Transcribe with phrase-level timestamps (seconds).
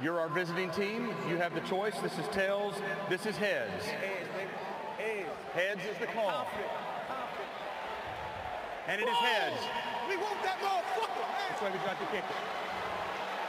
[0.00, 1.10] You're our visiting team.
[1.28, 1.98] You have the choice.
[1.98, 2.74] This is tails.
[3.08, 3.84] This is heads.
[5.54, 6.46] Heads is the call.
[8.86, 9.56] And it is heads.
[10.08, 11.26] We want that motherfucker.
[11.48, 12.36] That's why we got to kick it.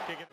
[0.08, 0.28] Kick it.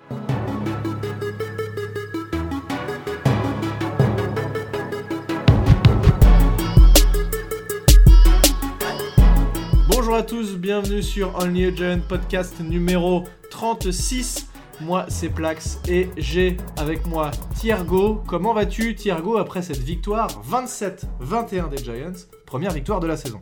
[9.88, 14.46] Bonjour à tous, bienvenue sur Only a Giant podcast numéro 36.
[14.80, 18.22] Moi c'est Plax et j'ai avec moi Thiergo.
[18.26, 22.12] Comment vas-tu Thiergo après cette victoire 27-21 des Giants
[22.44, 23.40] Première victoire de la saison?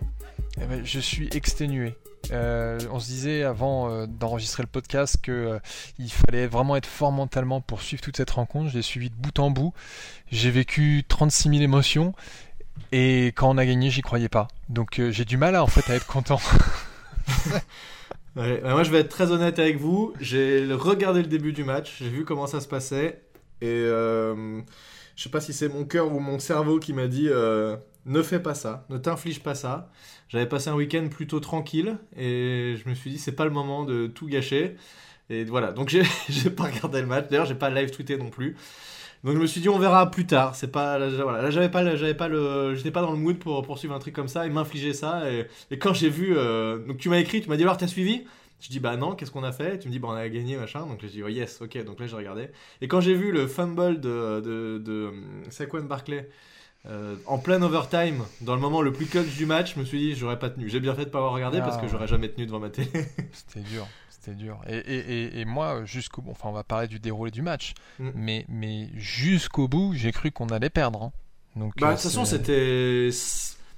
[0.61, 1.97] Eh ben, je suis exténué.
[2.31, 7.13] Euh, on se disait avant euh, d'enregistrer le podcast que euh, fallait vraiment être fort
[7.13, 8.71] mentalement pour suivre toute cette rencontre.
[8.71, 9.75] Je l'ai suivi de bout en bout.
[10.31, 12.15] J'ai vécu 36 000 émotions
[12.93, 14.49] et quand on a gagné, j'y croyais pas.
[14.69, 16.41] Donc j'ai du mal à, en fait à être content.
[18.35, 20.13] Bah, moi je vais être très honnête avec vous.
[20.21, 23.23] J'ai regardé le début du match, j'ai vu comment ça se passait
[23.61, 24.61] et euh,
[25.17, 28.23] je sais pas si c'est mon cœur ou mon cerveau qui m'a dit euh, ne
[28.23, 29.91] fais pas ça, ne t'inflige pas ça.
[30.29, 33.85] J'avais passé un week-end plutôt tranquille et je me suis dit c'est pas le moment
[33.85, 34.77] de tout gâcher.
[35.31, 37.29] Et voilà, donc j'ai j'ai pas regardé le match.
[37.31, 38.57] D'ailleurs, j'ai pas live tweeté non plus.
[39.25, 40.55] Donc je me suis dit on verra plus tard.
[40.55, 43.19] C'est pas là, voilà, là j'avais pas le- j'avais pas le j'étais pas dans le
[43.19, 46.35] mood pour poursuivre un truc comme ça et m'infliger ça et, et quand j'ai vu
[46.37, 48.25] euh, donc tu m'as écrit, tu m'as dit alors t'as suivi?
[48.61, 49.79] Je dis bah non, qu'est-ce qu'on a fait?
[49.79, 50.81] Tu me dis bah on a gagné machin.
[50.87, 51.83] Donc j'ai dit oh yes, OK.
[51.85, 52.49] Donc là j'ai regardé
[52.83, 56.29] et quand j'ai vu le fumble de de, de hum, Saquon Barkley
[56.87, 59.99] euh, en plein overtime, dans le moment le plus clutch du match, je me suis
[59.99, 60.69] dit j'aurais pas tenu.
[60.69, 61.89] J'ai bien fait de pas avoir regardé Ah, parce que ouais.
[61.89, 62.91] j'aurais jamais tenu devant ma télé.
[63.33, 63.87] C'était dur,
[64.25, 64.61] c'était dur.
[64.69, 68.11] Et, et, moi, jusqu'au bout, enfin on va parler du déroulé du match, Mm.
[68.15, 71.03] mais, mais jusqu'au bout, j'ai cru qu'on allait perdre.
[71.03, 71.13] hein.
[71.57, 73.11] Donc, bah euh, de toute façon c'était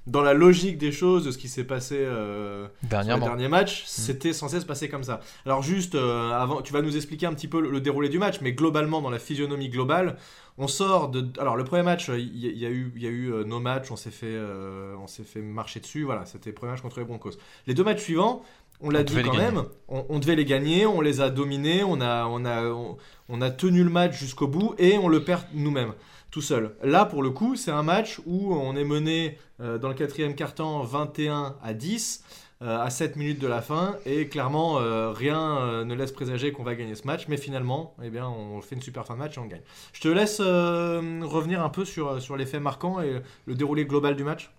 [0.06, 3.26] dans la logique des choses de ce qui s'est passé euh, Sur les dernièrement.
[3.26, 5.20] derniers matchs, c'était censé se passer comme ça.
[5.44, 8.18] Alors juste euh, avant, tu vas nous expliquer un petit peu le, le déroulé du
[8.20, 10.16] match, mais globalement dans la physionomie globale,
[10.58, 11.28] on sort de.
[11.40, 13.90] Alors le premier match, euh, il y, a eu, y a eu euh, nos matchs,
[13.90, 16.04] on s'est fait, euh, on s'est fait marcher dessus.
[16.04, 17.32] Voilà, c'était le premier match contre les Broncos.
[17.66, 18.42] Les deux matchs suivants,
[18.80, 22.00] on l'a dit quand même, on, on devait les gagner, on les a dominés, on
[22.00, 22.96] a, on a, on,
[23.28, 25.92] on a tenu le match jusqu'au bout et on le perd nous-mêmes
[26.36, 26.74] tout seul.
[26.82, 30.34] Là, pour le coup, c'est un match où on est mené euh, dans le quatrième
[30.34, 32.22] quart-temps 21 à 10
[32.62, 36.52] euh, à 7 minutes de la fin et clairement euh, rien euh, ne laisse présager
[36.52, 39.18] qu'on va gagner ce match mais finalement eh bien on fait une super fin de
[39.18, 39.60] match et on gagne.
[39.92, 44.16] Je te laisse revenir un peu sur, sur les faits marquants et le déroulé global
[44.16, 44.50] du match.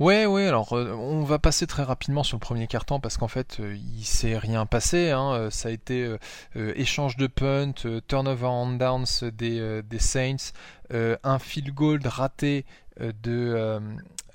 [0.00, 3.58] Ouais, ouais, alors on va passer très rapidement sur le premier carton parce qu'en fait
[3.60, 5.12] euh, il s'est rien passé.
[5.12, 6.16] hein, ça a été
[6.56, 7.74] échange de punt,
[8.08, 10.52] turnover on downs des, des Saints,
[10.90, 12.64] un field goal raté
[12.98, 13.80] de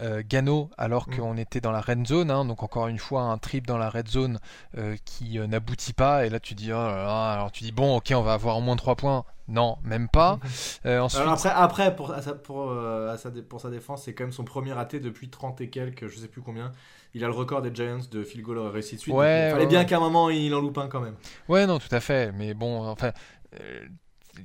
[0.01, 1.15] euh, Gano alors Mm.
[1.17, 2.31] qu'on était dans la red zone.
[2.31, 4.39] hein, donc encore une fois un trip dans la red zone
[4.77, 6.25] euh, qui euh, n'aboutit pas.
[6.25, 8.57] Et là tu dis, oh là là, alors tu dis bon ok on va avoir
[8.57, 9.25] au moins 3 points.
[9.47, 10.39] Non, même pas.
[10.85, 14.13] Euh, ensuite, Alors après, après pour, à sa, pour, à sa pour sa défense c'est
[14.15, 16.71] quand même son premier raté depuis 30 et quelques je sais plus combien.
[17.13, 19.13] Il a le record des Giants de field goal réussi de suite.
[19.13, 21.15] Ouais, il fallait ouais, bien qu'à un moment il en loupe un quand même.
[21.49, 22.31] Ouais, non, tout à fait.
[22.31, 23.11] Mais bon, enfin,
[23.59, 23.85] euh,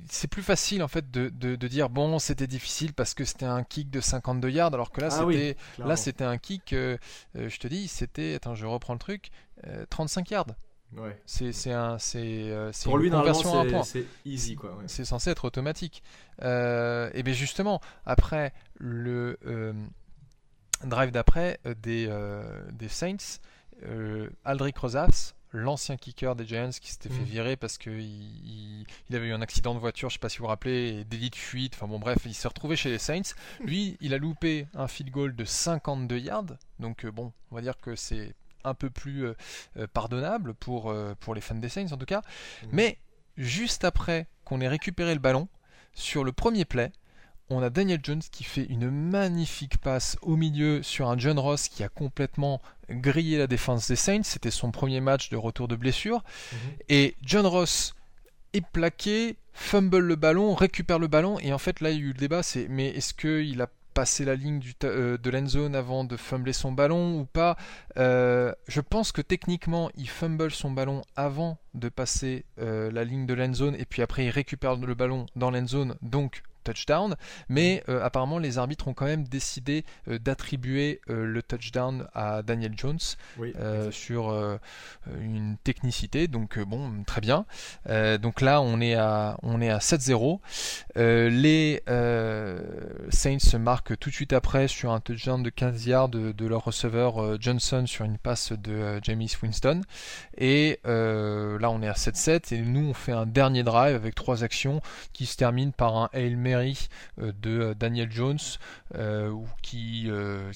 [0.09, 3.45] c'est plus facile en fait de, de, de dire bon, c'était difficile parce que c'était
[3.45, 6.73] un kick de 52 yards, alors que là, Ah c'était là, c'était un kick.
[6.73, 6.97] euh,
[7.35, 8.35] euh, je te dis, c'était.
[8.35, 9.29] Attends, je reprends le truc.
[9.65, 10.47] euh, 35 yards.
[10.95, 11.19] Ouais.
[11.25, 13.83] C'est c'est un c'est euh, Pour une lui conversion à un point.
[13.83, 14.71] c'est- easy quoi.
[14.75, 14.83] ouais.
[14.87, 16.01] C'est censé être automatique.
[16.43, 19.73] Euh, et bien justement, après le euh,
[20.85, 23.39] drive d'après euh, des, euh, des Saints,
[23.83, 27.25] euh, Aldric Rosas, l'ancien kicker des Giants qui s'était fait Mhm.
[27.25, 30.37] virer parce qu'il il, il avait eu un accident de voiture, je sais pas si
[30.37, 32.99] vous vous rappelez, et délit de fuite, enfin bon bref, il s'est retrouvé chez les
[32.99, 33.33] Saints.
[33.61, 36.45] Lui, il a loupé un field goal de 52 yards,
[36.79, 39.33] donc euh, bon, on va dire que c'est un peu plus euh,
[39.77, 42.21] euh, pardonnable pour, euh, pour les fans des Saints en tout cas.
[42.63, 42.69] Mhm.
[42.73, 42.97] Mais
[43.37, 45.47] juste après qu'on ait récupéré le ballon,
[45.93, 46.91] sur le premier play,
[47.49, 51.69] on a Daniel Jones qui fait une magnifique passe au milieu sur un John Ross
[51.69, 54.23] qui a complètement grillé la défense des Saints.
[54.23, 56.23] C'était son premier match de retour de blessure.
[56.51, 56.57] Mhm.
[56.89, 57.95] Et John Ross
[58.53, 61.39] est plaqué, fumble le ballon, récupère le ballon.
[61.39, 63.67] Et en fait, là, il y a eu le débat c'est mais est-ce qu'il a
[63.93, 67.55] passé la ligne du euh, de l'end zone avant de fumbler son ballon ou pas?
[67.97, 73.25] Euh, Je pense que techniquement, il fumble son ballon avant de passer euh, la ligne
[73.25, 77.15] de l'end zone et puis après, il récupère le ballon dans l'end zone, donc touchdown.
[77.49, 82.41] Mais euh, apparemment, les arbitres ont quand même décidé euh, d'attribuer euh, le touchdown à
[82.43, 82.99] Daniel Jones
[83.37, 83.53] Oui.
[83.91, 84.29] sur
[85.21, 86.27] une technicité.
[86.27, 87.45] Donc bon, très bien.
[88.21, 90.39] Donc là, on est à on est à 7-0.
[90.97, 91.81] Euh, les
[93.09, 96.45] Saints se marquent tout de suite après sur un touchdown de 15 yards de, de
[96.45, 99.81] leur receveur Johnson sur une passe de James Winston.
[100.37, 104.15] Et là, là, on est à 7-7 et nous, on fait un dernier drive avec
[104.15, 104.81] trois actions
[105.13, 108.37] qui se terminent par un Hail Mary euh, de Daniel Jones
[109.61, 110.09] qui,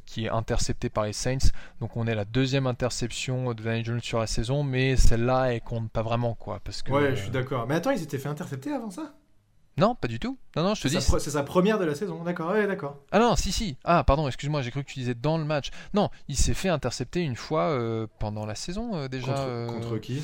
[0.06, 1.52] qui est intercepté par les Saints.
[1.80, 5.62] Donc, on est la deuxième interception de Daniel Jones sur la saison, mais celle-là, elle
[5.62, 6.60] compte pas vraiment, quoi.
[6.64, 7.68] Parce que, ouais, je suis d'accord.
[7.68, 9.14] Mais attends, il s'était fait intercepter avant ça?
[9.78, 10.38] Non, pas du tout.
[10.56, 11.02] Non, non, je te dis.
[11.02, 12.98] C'est sa première de la saison, d'accord, ouais, d'accord.
[13.12, 13.78] Ah non, si, si.
[13.84, 15.72] Ah, pardon, excuse-moi, j'ai cru que tu disais dans le match.
[15.94, 19.34] Non, il s'est fait intercepter une fois euh, pendant la saison euh, déjà.
[19.68, 20.22] Contre, euh, qui?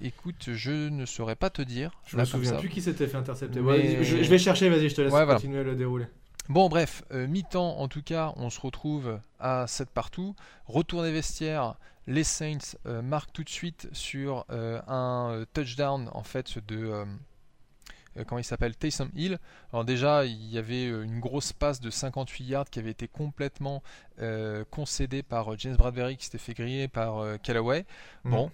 [0.00, 1.90] Écoute, je ne saurais pas te dire.
[2.06, 3.60] Je me souviens plus qui s'était fait intercepter.
[3.60, 6.06] je, vais chercher, vas-y, je te laisse continuer à le dérouler.
[6.48, 10.34] Bon, bref, mi-temps en tout cas, on se retrouve à 7 partout.
[10.66, 11.76] Retour des vestiaires,
[12.06, 17.04] les Saints marquent tout de suite sur un touchdown en fait de euh,
[18.26, 19.38] comment il s'appelle Taysom Hill.
[19.72, 23.08] Alors déjà, il y avait euh, une grosse passe de 58 yards qui avait été
[23.08, 23.82] complètement
[24.20, 27.84] euh, concédée par James Bradbury qui s'était fait griller par Callaway.
[28.24, 28.30] Mhm.
[28.30, 28.50] Bon,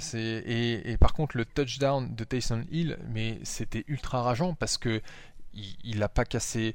[0.00, 5.00] c'est et, par contre le touchdown de Taysom Hill, mais c'était ultra rageant parce que
[5.54, 6.74] il n'a pas cassé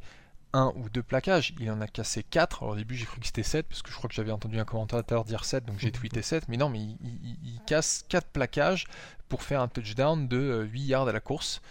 [0.53, 2.63] un ou deux plaquages, il en a cassé 4.
[2.63, 4.59] Alors au début j'ai cru que c'était 7 parce que je crois que j'avais entendu
[4.59, 8.85] un commentateur dire 7 donc j'ai tweeté 7 mais non mais il, casse 4 plaquages
[9.29, 11.61] pour faire un touchdown de 8 yards à la course.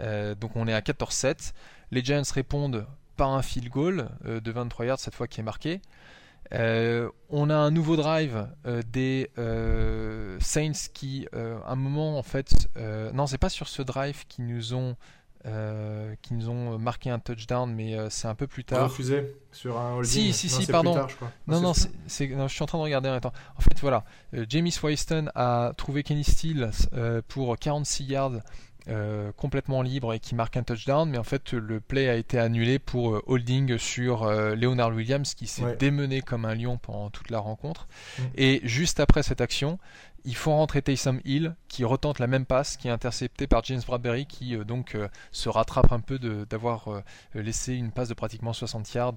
[0.00, 1.52] Euh, donc on est à 14-7.
[1.90, 2.86] Les Giants répondent
[3.16, 5.80] par un field goal euh, de 23 yards cette fois qui est marqué.
[6.52, 8.48] Euh, on a un nouveau drive
[8.86, 9.30] des
[10.40, 12.68] Saints qui, à un moment en fait,
[13.12, 14.96] non, c'est pas sur ce drive qui nous ont
[16.22, 18.84] qui nous ont marqué un touchdown, mais c'est un peu plus tard.
[18.84, 20.10] Refusé sur un holding.
[20.10, 21.06] Si, si, si, pardon.
[21.46, 21.92] Non, non, c'est,
[22.28, 23.32] je suis en train de regarder en même temps.
[23.56, 24.04] En fait, voilà,
[24.48, 26.70] James Winston a trouvé Kenny Steele
[27.28, 28.40] pour 46 yards
[28.90, 32.38] euh, complètement libre et qui marque un touchdown, mais en fait le play a été
[32.38, 37.10] annulé pour euh, holding sur euh, Leonard Williams qui s'est démené comme un lion pendant
[37.10, 37.86] toute la rencontre.
[38.18, 38.22] Mm.
[38.36, 39.78] Et juste après cette action,
[40.24, 43.80] il faut rentrer Taysom Hill qui retente la même passe qui est interceptée par James
[43.86, 44.96] Bradbury qui donc
[45.32, 47.02] se rattrape un peu d'avoir
[47.34, 49.14] laissé une passe de pratiquement 60 yards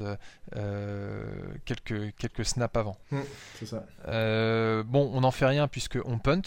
[1.66, 2.98] quelques, quelques snaps avant.
[3.12, 3.20] Mm,
[3.66, 3.84] ça.
[4.84, 6.42] bon, on n'en fait rien puisque on punt.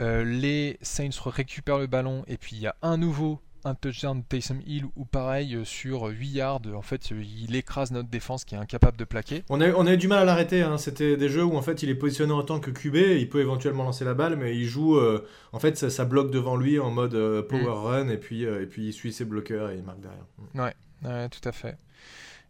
[0.00, 4.20] Euh, les Saints récupèrent le ballon et puis il y a un nouveau un touchdown
[4.20, 8.44] de Taysom Hill ou pareil euh, sur 8 yards en fait il écrase notre défense
[8.44, 10.78] qui est incapable de plaquer on a, on a eu du mal à l'arrêter hein.
[10.78, 13.40] c'était des jeux où en fait il est positionné en tant que QB il peut
[13.40, 16.90] éventuellement lancer la balle mais il joue euh, en fait ça, bloque devant lui en
[16.90, 17.12] mode
[17.48, 17.84] power mm.
[17.84, 20.24] run et puis, et puis il suit ses bloqueurs et il marque derrière
[20.54, 20.60] mm.
[20.60, 21.76] ouais, tout à fait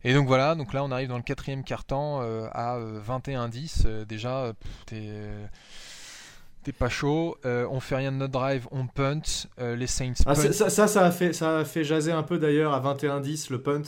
[0.04, 2.20] et donc voilà, donc là on arrive dans le quatrième quart-temps
[2.52, 4.04] à 21-10.
[4.04, 4.52] déjà,
[6.66, 9.22] t'es pas chaud, euh, on fait rien de notre drive, on punt,
[9.60, 12.74] euh, les Saints ah, ça, ça, a fait, ça a fait jaser un peu d'ailleurs
[12.74, 13.82] à 21-10 le punt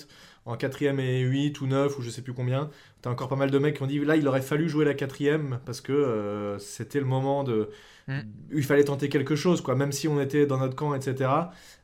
[0.47, 2.71] en quatrième et 8 ou 9 ou je sais plus combien.
[3.01, 4.95] T'as encore pas mal de mecs qui ont dit là il aurait fallu jouer la
[4.95, 7.71] quatrième parce que euh, c'était le moment de...
[8.09, 8.21] Mm.
[8.53, 11.29] Il fallait tenter quelque chose, quoi, même si on était dans notre camp, etc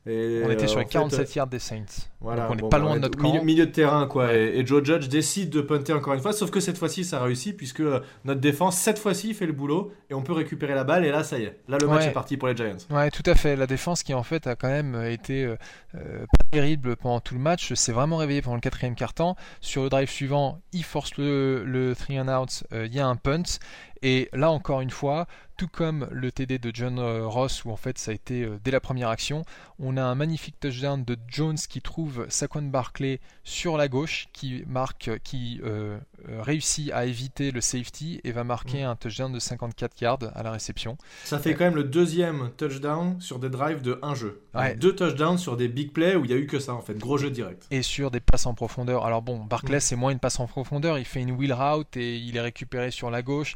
[0.07, 2.09] on était sur les 47 yards des Saints.
[2.21, 3.43] Voilà, on n'est pas loin de notre camp.
[3.43, 4.33] Milieu, de terrain, quoi.
[4.33, 7.57] Et, Joe Judge décide de punter encore une fois, sauf que cette fois-ci, ça réussit,
[7.57, 11.05] puisque euh, notre défense, cette fois-ci, fait le boulot, et on peut récupérer la balle,
[11.05, 11.59] et là, ça y est.
[11.67, 12.77] Là, le match est parti pour les Giants.
[12.91, 13.55] Ouais, tout à fait.
[13.55, 15.55] La défense qui, en fait, a quand même euh, été euh,
[15.93, 19.35] pas terrible pendant tout le match, s'est vraiment réveillé pendant le quatrième quart-temps.
[19.61, 23.15] Sur le drive suivant, il force le, le three and out, il y a un
[23.15, 23.59] punt,
[24.01, 25.27] et là, encore une fois,
[25.57, 28.59] tout comme le TD de John euh, Ross, où en fait ça a été euh,
[28.63, 29.43] dès la première action,
[29.79, 34.63] on a un magnifique touchdown de Jones qui trouve Saquon Barclay sur la gauche, qui
[34.67, 38.87] marque, qui euh, réussit à éviter le safety et va marquer mm.
[38.87, 40.97] un touchdown de 54 yards à la réception.
[41.23, 44.41] Ça fait quand même le deuxième touchdown sur des drives de un jeu.
[44.77, 46.97] Deux touchdowns sur des big plays où il y a eu que ça en fait,
[46.97, 47.65] gros jeu direct.
[47.71, 49.05] Et sur des passes en profondeur.
[49.05, 49.81] Alors bon, Barclay mm.
[49.81, 52.91] c'est moins une passe en profondeur, il fait une wheel route et il est récupéré
[52.91, 53.55] sur la gauche.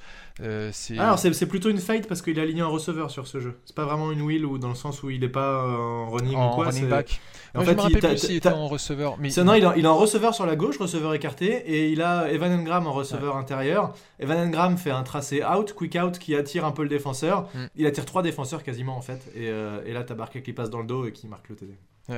[0.98, 3.60] Alors c'est plutôt une parce qu'il a aligné un receveur sur ce jeu.
[3.66, 6.38] C'est pas vraiment une wheel ou dans le sens où il est pas en running
[6.38, 6.68] ou quoi.
[6.68, 7.20] Running back.
[7.56, 9.18] En fait, je me plus s'il était en receveur.
[9.20, 9.30] Mais...
[9.44, 12.52] Non, il, il est en receveur sur la gauche, receveur écarté, et il a Evan
[12.52, 13.94] Engram en receveur intérieur.
[14.20, 17.50] Evan Engram fait un tracé out, quick out, qui attire un peu le défenseur.
[17.54, 17.66] Mm.
[17.76, 19.32] Il attire trois défenseurs quasiment en fait.
[19.36, 21.56] Et, euh, et là, t'as Barclay qui passe dans le dos et qui marque le
[21.56, 21.74] TD.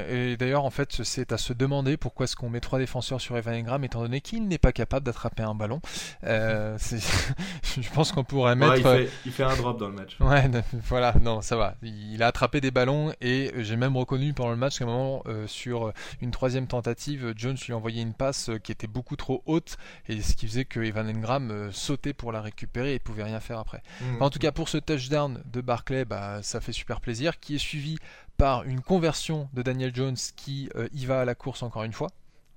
[0.10, 3.38] Et d'ailleurs, en fait, c'est à se demander pourquoi est-ce qu'on met trois défenseurs sur
[3.38, 5.82] Evan Engram, étant donné qu'il n'est pas capable d'attraper un ballon.
[6.24, 6.78] Euh,
[7.82, 9.08] je pense qu'on pourrait mettre.
[9.26, 10.18] il, fait, un drop dans le match.
[10.20, 10.50] Ouais,
[10.88, 11.76] voilà, non, ça va.
[11.82, 15.24] Il a attrapé des ballons et j'ai même reconnu pendant le match qu'à un moment,
[15.28, 19.16] euh, sur une troisième tentative, Jones lui a envoyé une passe euh, qui était beaucoup
[19.16, 23.24] trop haute et ce qui faisait que Evan Engram sautait pour la récupérer et pouvait
[23.24, 23.82] rien faire après.
[24.02, 24.22] Mmh.
[24.22, 27.60] en tout cas, pour ce touchdown de Barclay, bah, ça fait super plaisir, qui est
[27.60, 27.98] suivi
[28.38, 31.94] par une conversion de Daniel Jones qui euh, y va à la course encore une
[31.94, 32.10] fois.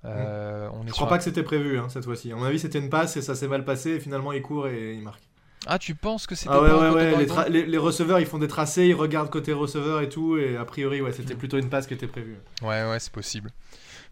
[0.04, 2.30] Euh, on je crois pas que c'était prévu hein, cette fois-ci.
[2.30, 4.68] À mon avis, c'était une passe et ça s'est mal passé et finalement il court
[4.68, 5.22] et il marque.
[5.66, 7.10] Ah, tu penses que c'était Ah ouais, ouais, ouais.
[7.12, 10.10] Les, les tra- les- les receveurs, ils font des tracés, ils regardent côté receveur et
[10.10, 10.36] tout.
[10.36, 12.36] Et a priori, ouais, c'était plutôt une passe qui était prévue.
[12.60, 13.50] Ouais, ouais, c'est possible.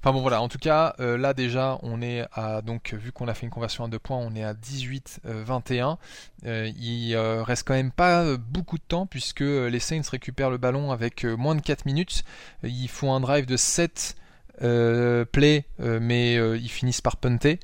[0.04, 0.42] Enfin bon, voilà.
[0.42, 3.52] En tout cas, euh, là déjà, on est à donc vu qu'on a fait une
[3.52, 5.96] conversion à deux points, on est à 18-21.
[6.44, 10.02] Euh, il euh, reste quand même pas euh, beaucoup de temps puisque euh, les Saints
[10.10, 12.24] récupèrent le ballon avec euh, moins de 4 minutes.
[12.64, 14.16] Ils font un drive de 7
[14.62, 17.60] euh, plays, euh, mais euh, ils finissent par punter.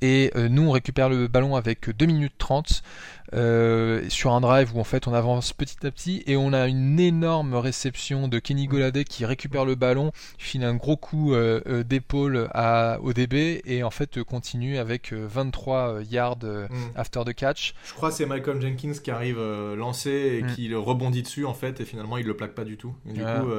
[0.00, 2.82] Et euh, nous, on récupère le ballon avec 2 minutes 30
[3.34, 6.66] euh, sur un drive où en fait on avance petit à petit et on a
[6.66, 11.60] une énorme réception de Kenny Golladay qui récupère le ballon, file un gros coup euh,
[11.66, 16.68] euh, d'épaule à- au DB et en fait continue avec euh, 23 yards Mm.
[16.96, 17.74] after the catch.
[17.86, 19.38] Je crois que c'est Malcolm Jenkins qui arrive
[19.76, 20.54] lancé et Mm.
[20.54, 22.94] qui le rebondit dessus en fait et finalement il le plaque pas du tout.
[23.08, 23.32] Et, du Ouais.
[23.40, 23.50] coup,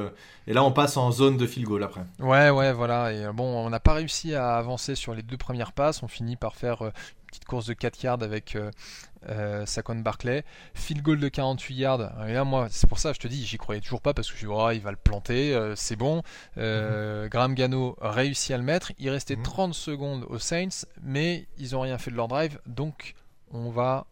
[0.46, 2.02] et là on passe en zone de field goal après.
[2.20, 3.12] Ouais, ouais, voilà.
[3.12, 6.02] Et bon, on n'a pas réussi à avancer sur les deux premières passes.
[6.02, 6.90] On finit par faire
[7.28, 8.70] petite course de 4 yards avec euh,
[9.28, 10.44] euh, Saquon Barclay.
[10.74, 12.26] Field goal de 48 yards.
[12.28, 14.36] Et là, moi, c'est pour ça, je te dis, j'y croyais toujours pas parce que
[14.36, 16.22] je me dis, oh, il va le planter, euh, c'est bon.
[16.56, 18.92] Euh, Graham Gano réussit à le mettre.
[18.98, 19.42] Il restait Mhm.
[19.44, 22.58] 30 secondes aux Saints, mais ils ont rien fait de leur drive.
[22.66, 23.14] Donc,
[23.52, 24.06] on va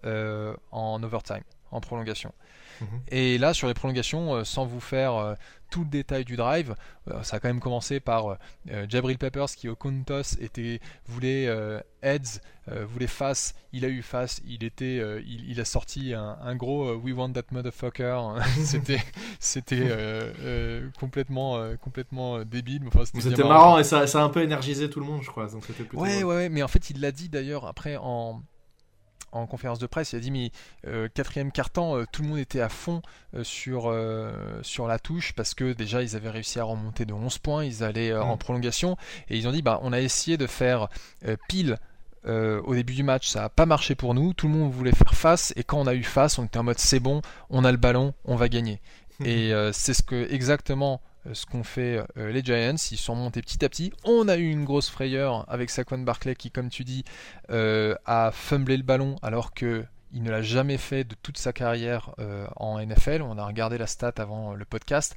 [0.73, 2.33] en overtime, en prolongation.
[2.81, 3.01] Mhm.
[3.09, 5.35] Et là, sur les prolongations, euh, sans vous faire euh,
[5.71, 6.75] tout le détail du drive,
[7.11, 8.37] euh, ça a quand même commencé par
[8.71, 13.89] euh, Jabril Peppers qui au coin toss était voulait euh, heads, voulait face, il a
[13.89, 18.19] eu face, il était, il, il a sorti un, un gros We want that motherfucker.
[18.65, 19.01] c'était,
[19.39, 22.83] c'était euh, complètement, complètement débile.
[22.89, 25.31] Enfin, c'était C'était marrant et ça, ça a un peu énergisé tout le monde, je
[25.31, 25.47] crois.
[25.47, 28.43] Donc c'était ouais, ouais, mais en fait, il l'a dit d'ailleurs après en,
[29.33, 30.13] en conférence de presse.
[30.13, 30.51] Il a dit, mais
[30.87, 33.03] euh, quatrième quart-temps, euh, tout le monde était à fond
[33.35, 33.95] euh, sur,
[34.63, 37.83] sur la touche parce que déjà, ils avaient réussi à remonter de 11 points, ils
[37.85, 38.23] allaient Mm.
[38.23, 38.97] en prolongation
[39.29, 40.89] et ils ont dit, bah, on a essayé de faire
[41.49, 41.79] pile.
[42.27, 44.35] au début du match, ça n'a pas marché pour nous.
[44.35, 46.65] Tout le monde voulait faire face, et quand on a eu face, on était en
[46.65, 48.81] mode c'est bon, on a le ballon, on va gagner.
[49.25, 51.01] Et euh, c'est ce que exactement
[51.33, 52.77] ce qu'ont fait euh, les Giants.
[52.91, 53.93] Ils sont montés petit à petit.
[54.05, 57.05] On a eu une grosse frayeur avec Saquon Barclay qui, comme tu dis,
[57.51, 61.53] euh, a fumblé le ballon alors que il ne l'a jamais fait de toute sa
[61.53, 63.23] carrière euh, en NFL.
[63.23, 65.17] On a regardé la stat avant le podcast.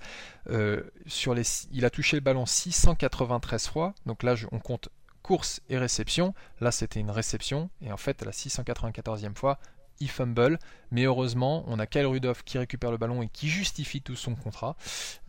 [0.49, 3.93] Euh, sur les, il a touché le ballon 693 fois.
[4.05, 4.89] Donc là, on compte
[5.21, 6.33] course et réception.
[6.59, 7.69] Là, c'était une réception.
[7.81, 9.59] Et en fait, la 694e fois,
[9.99, 10.59] il fumble.
[10.91, 14.35] Mais heureusement, on a Kyle Rudolph qui récupère le ballon et qui justifie tout son
[14.35, 14.75] contrat.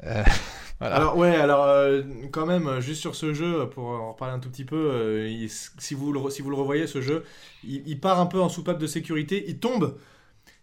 [0.04, 0.22] Euh.
[0.80, 4.38] Alors ouais, alors euh, quand même, euh, juste sur ce jeu, pour en reparler un
[4.38, 7.24] tout petit peu, si, vous le, si vous le revoyez, ce jeu,
[7.64, 9.98] il, il part un peu en soupape de sécurité, il tombe,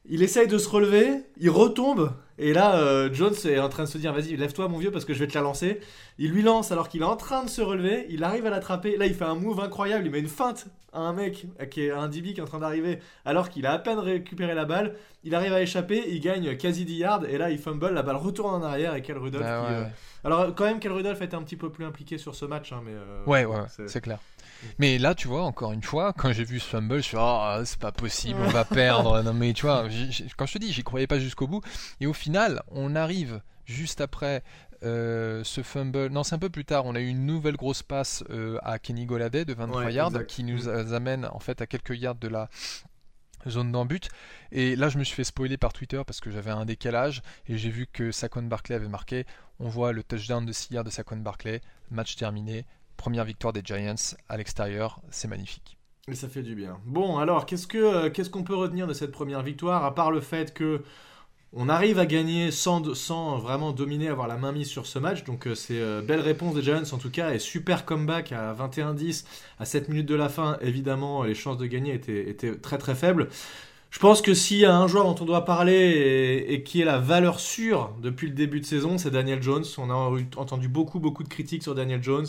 [0.09, 3.89] il essaye de se relever, il retombe, et là, euh, Jones est en train de
[3.89, 5.79] se dire, vas-y, lève-toi mon vieux, parce que je vais te la lancer.
[6.19, 8.95] Il lui lance alors qu'il est en train de se relever, il arrive à l'attraper,
[8.97, 11.91] là il fait un move incroyable, il met une feinte à un mec, qui est
[11.91, 14.95] un DB qui est en train d'arriver, alors qu'il a à peine récupéré la balle,
[15.23, 18.15] il arrive à échapper, il gagne quasi 10 yards, et là il fumble, la balle
[18.15, 19.91] retourne en arrière, et Kel Rudolph Ah qui, ouais, euh, ouais.
[20.23, 22.71] alors quand même, Kel Rudolph a été un petit peu plus impliqué sur ce match,
[22.71, 24.19] hein, mais euh, Ouais, ouais, c'est clair.
[24.79, 27.61] Mais là, tu vois, encore une fois, quand j'ai vu ce fumble, je suis ah,
[27.65, 29.21] c'est pas possible, on va perdre.
[29.27, 29.87] Non, mais tu vois,
[30.37, 31.61] quand je te dis, j'y croyais pas jusqu'au bout.
[31.99, 34.43] Et au final, on arrive juste après
[34.83, 36.07] euh, ce fumble.
[36.09, 36.85] Non, c'est un peu plus tard.
[36.85, 40.07] On a eu une nouvelle grosse passe euh, à Kenny Golladay de 23 Ouais, yards
[40.09, 40.27] exact.
[40.29, 42.49] qui nous euh, amène en fait à quelques yards de la
[43.47, 44.09] zone d'embut.
[44.51, 47.57] Et là, je me suis fait spoiler par Twitter parce que j'avais un décalage et
[47.57, 49.25] j'ai vu que Saquon Barclay avait marqué.
[49.59, 51.61] On voit le touchdown de 6 yards de Saquon Barclay.
[51.89, 52.65] Match terminé.
[52.97, 55.01] Première victoire des Giants à l'extérieur.
[55.09, 55.77] C'est magnifique.
[56.09, 56.77] Et ça fait du bien.
[56.85, 60.53] Bon, alors, euh, qu'est-ce qu'on peut retenir de cette première victoire, à part le fait
[60.53, 60.81] que
[61.51, 65.25] on arrive à gagner sans, sans vraiment dominer, avoir la main mise sur ce match?
[65.25, 68.53] Donc, euh, c'est euh, belle réponse des Giants en tout cas, et super comeback à
[68.53, 69.25] 21-10,
[69.59, 70.57] à 7 minutes de la fin.
[70.61, 73.27] Évidemment, les chances de gagner étaient, très très faibles.
[73.89, 76.79] Je pense que s'il y a un joueur dont on doit parler et, et qui
[76.79, 79.65] est la valeur sûre depuis le début de saison, c'est Daniel Jones.
[79.77, 79.93] On a
[80.37, 82.27] entendu beaucoup beaucoup de critiques sur Daniel Jones,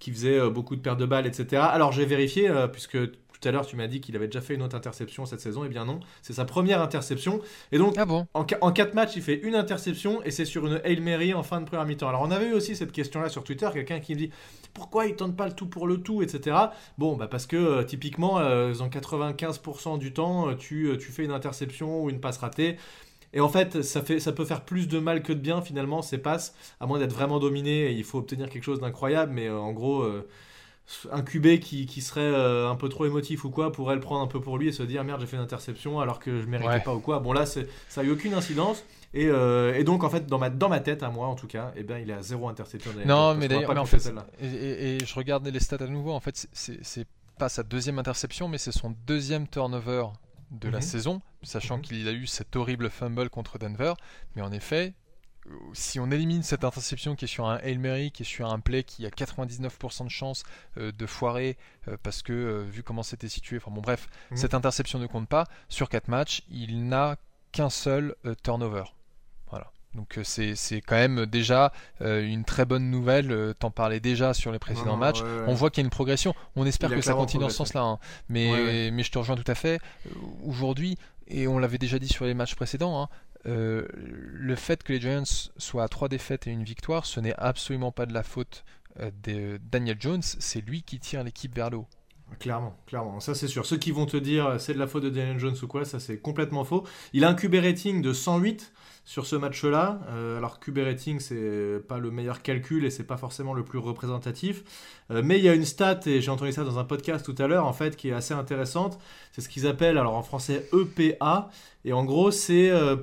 [0.00, 1.62] qui faisait euh, beaucoup de pertes de balles, etc.
[1.62, 4.54] Alors j'ai vérifié, euh, puisque tout à l'heure tu m'as dit qu'il avait déjà fait
[4.54, 5.64] une autre interception cette saison.
[5.64, 7.40] Eh bien non, c'est sa première interception.
[7.72, 8.26] Et donc Ah bon?
[8.34, 11.34] en, qua- en 4 matchs, il fait une interception et c'est sur une Hail Mary
[11.34, 12.08] en fin de première mi-temps.
[12.08, 14.30] Alors on avait eu aussi cette question-là sur Twitter, quelqu'un qui me dit
[14.72, 16.56] pourquoi il tente pas le tout pour le tout, etc.
[16.98, 21.30] Bon, bah parce que euh, typiquement, euh, dans 95% du temps, tu, tu fais une
[21.32, 22.76] interception ou une passe ratée.
[23.34, 26.00] Et en fait ça, fait, ça peut faire plus de mal que de bien finalement
[26.02, 29.48] ces passes, à moins d'être vraiment dominé, et il faut obtenir quelque chose d'incroyable, mais
[29.48, 30.26] euh, en gros, euh,
[31.10, 34.22] un QB qui, qui serait euh, un peu trop émotif ou quoi pourrait le prendre
[34.22, 36.46] un peu pour lui et se dire merde j'ai fait une interception alors que je
[36.46, 36.80] méritais Ouais.
[36.80, 37.20] pas ou quoi.
[37.20, 37.60] Bon là ça
[37.96, 41.02] a eu aucune incidence et, euh, et donc en fait dans ma, dans ma tête
[41.02, 42.90] à moi en tout cas, eh ben, il est à zéro interception.
[43.06, 44.26] Non, mais d'ailleurs, en fait, celle-là.
[44.40, 46.12] et, et- et je regardais les stats à nouveau.
[46.12, 47.06] En fait, c'est
[47.38, 50.04] pas sa deuxième interception, mais c'est son deuxième turnover
[50.50, 50.82] de la Mhm.
[50.82, 51.82] saison, sachant Mhm.
[51.82, 53.94] qu'il a eu cet horrible fumble contre Denver.
[54.36, 54.94] Mais en effet,
[55.46, 58.50] euh, si on élimine cette interception qui est sur un Hail Mary, qui est sur
[58.50, 60.42] un play qui a 99% de chance
[60.78, 61.56] euh, de foirer
[61.88, 64.36] euh, parce que euh, vu comment c'était situé, enfin bon bref, Mhm.
[64.38, 65.46] cette interception ne compte pas.
[65.68, 67.16] Sur 4 matchs, il n'a
[67.52, 68.84] qu'un seul turnover.
[69.94, 73.30] Donc euh, c'est c'est quand même déjà euh, une très bonne nouvelle.
[73.30, 75.20] euh, T'en parlais déjà sur les précédents Non, matchs.
[75.22, 75.44] ouais, ouais.
[75.46, 76.34] On voit qu'il y a une progression.
[76.56, 77.82] On espère que ça continue dans ce sens-là.
[77.82, 77.98] hein.
[78.28, 79.78] Mais, Ouais, mais je te rejoins tout à fait.
[80.44, 80.96] Aujourd'hui,
[81.28, 83.08] et on l'avait déjà dit sur les matchs précédents, hein,
[83.46, 85.22] euh, le fait que les Giants
[85.56, 88.64] soient à trois défaites et une victoire, ce n'est absolument pas de la faute
[89.24, 90.22] de Daniel Jones.
[90.22, 91.88] C'est lui qui tire l'équipe vers le haut.
[92.40, 93.64] Clairement, clairement, ça c'est sûr.
[93.66, 96.00] Ceux qui vont te dire c'est de la faute de Daniel Jones ou quoi, ça
[96.00, 96.84] c'est complètement faux.
[97.12, 98.72] Il a un QB rating de 108
[99.04, 100.00] sur ce match-là.
[100.10, 103.78] Euh, alors QB rating c'est pas le meilleur calcul et c'est pas forcément le plus
[103.78, 104.62] représentatif.
[105.10, 107.34] Euh, mais il y a une stat et j'ai entendu ça dans un podcast tout
[107.42, 108.98] à l'heure en fait qui est assez intéressante.
[109.32, 111.50] C'est ce qu'ils appellent alors en français EPA
[111.84, 112.96] et en gros c'est euh,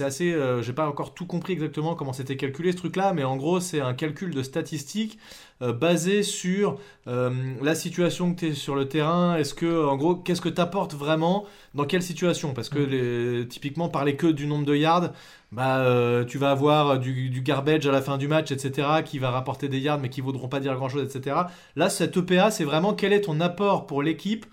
[0.00, 0.32] assez.
[0.32, 3.58] euh, j'ai pas encore tout compris exactement comment c'était calculé ce truc-là, mais en gros
[3.58, 5.18] c'est un calcul de statistiques
[5.60, 10.40] basé sur la situation que tu es sur le terrain, est-ce que, en gros, qu'est-ce
[10.42, 12.52] que tu apportes vraiment dans quelle situation?
[12.52, 12.90] Parce que Mm.
[12.90, 15.12] les- typiquement, parler que du nombre de yards,
[15.52, 19.18] bah, euh, tu vas avoir du, du garbage à la fin du match, etc., qui
[19.18, 21.36] va rapporter des yards mais qui vaudront pas dire grand-chose, etc.
[21.76, 24.46] Là, cette EPA, c'est vraiment quel est ton apport pour l'équipe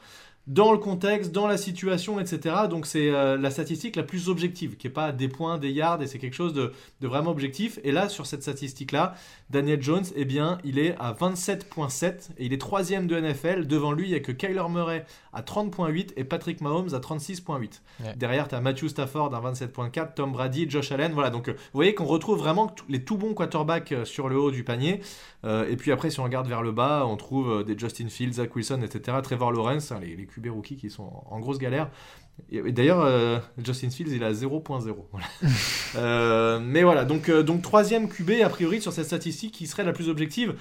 [0.48, 2.56] dans le contexte, dans la situation, etc.
[2.70, 6.02] Donc c'est euh, la statistique la plus objective, qui est pas des points, des yards,
[6.02, 7.80] et c'est quelque chose de, de vraiment objectif.
[7.84, 9.14] Et là, sur cette statistique-là,
[9.52, 13.68] Daniel Jones, eh bien, il est à 27.7 et il est troisième de NFL.
[13.68, 17.82] Devant lui, il n'y a que Kyler Murray à 30.8 et Patrick Mahomes à 36.8.
[18.04, 18.16] Ouais.
[18.16, 21.12] Derrière, tu as Matthew Stafford à 27.4, Tom Brady, Josh Allen.
[21.14, 24.38] Voilà, donc euh, vous voyez qu'on retrouve vraiment les tout bons quarterbacks euh, sur le
[24.40, 25.02] haut du panier.
[25.44, 28.56] Et puis après, si on regarde vers le bas, on trouve des Justin Fields, Zach
[28.56, 29.18] Wilson, etc.
[29.24, 31.90] Trevor Lawrence, hein, les, les QB rookies qui sont en, grosse galère.
[32.52, 34.96] Et, d'ailleurs, euh, Justin Fields, il a 0.0.
[35.12, 35.28] Voilà.
[35.98, 39.84] Euh, mais voilà, donc, euh, donc troisième QB, a priori, sur cette statistique qui serait
[39.84, 40.56] la plus objective.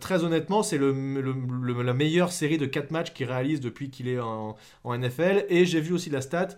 [0.00, 1.34] Très honnêtement, c'est le, le-
[1.74, 5.44] le- la meilleure série de 4 matchs qu'il réalise depuis qu'il est en, en NFL.
[5.50, 6.48] Et j'ai vu aussi la stat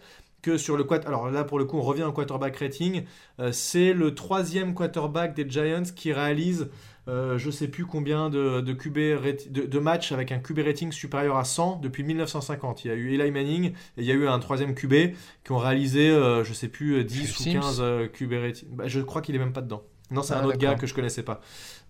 [0.43, 3.05] que sur le alors là pour le coup on revient au quarterback rating,
[3.51, 6.69] c'est le troisième quarterback des Giants qui réalise
[7.07, 10.61] euh, je sais plus combien de, de, QB rati- de, de matchs avec un QB
[10.65, 12.85] rating supérieur à 100 depuis 1950.
[12.85, 15.15] Il y a eu Eli Manning et il y a eu un troisième QB
[15.45, 18.69] qui ont réalisé, euh, je sais plus, euh, 10 ou Sims 15 euh, QB rating.
[18.73, 19.83] Bah, je crois qu'il est même pas dedans.
[20.11, 21.41] Non, c'est Ah, un autre gars que je connaissais pas.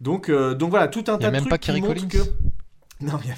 [0.01, 2.19] Donc, euh, donc voilà, tout un tas de trucs qui montrent que.
[3.01, 3.35] Non, il a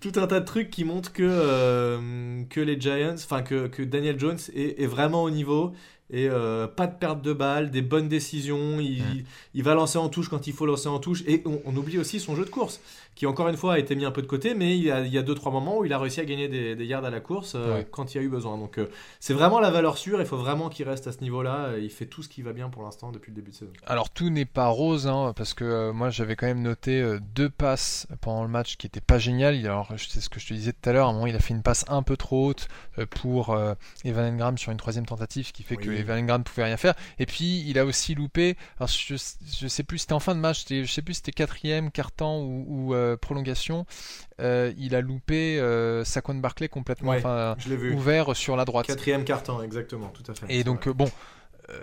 [0.00, 3.82] Tout un tas de trucs qui montrent que, euh, que les Giants, enfin que, que
[3.82, 5.72] Daniel Jones est, est vraiment au niveau
[6.10, 8.78] et euh, pas de perte de balles, des bonnes décisions.
[8.80, 11.22] Il, il va lancer en touche quand il faut lancer en touche.
[11.26, 12.80] Et on, on oublie aussi son jeu de course,
[13.14, 15.00] qui encore une fois a été mis un peu de côté, mais il y a,
[15.00, 17.04] il y a deux trois moments où il a réussi à gagner des, des yards
[17.04, 17.86] à la course euh, Ouais.
[17.90, 18.58] quand il y a eu besoin.
[18.58, 18.88] Donc euh,
[19.20, 20.20] c'est vraiment la valeur sûre.
[20.20, 21.78] Il faut vraiment qu'il reste à ce niveau-là.
[21.80, 23.72] Il fait tout ce qui va bien pour l'instant depuis le début de saison.
[23.86, 27.02] Alors tout n'est pas rose, hein, parce que euh, moi j'avais quand même noté
[27.34, 29.56] deux passes pendant le match qui étaient pas géniales.
[29.64, 31.40] Alors c'est ce que je te disais tout à l'heure, à un moment il a
[31.40, 32.68] fait une passe un peu trop haute
[33.10, 33.56] pour
[34.04, 35.96] Evan Engram sur une troisième tentative, ce qui fait que Oui.
[35.98, 36.94] Evan Engram pouvait rien faire.
[37.18, 40.40] Et puis il a aussi loupé, alors je, je sais plus, c'était en fin de
[40.40, 43.86] match, je sais plus si c'était quatrième, quart-temps ou, ou, euh, prolongation.
[44.40, 47.56] Euh, il a loupé euh, Saquon Barclay complètement Ouais, enfin,
[47.94, 48.86] ouvert sur la droite.
[48.86, 50.46] Quatrième carton, exactement, tout à fait.
[50.48, 51.10] Et donc, euh, bon,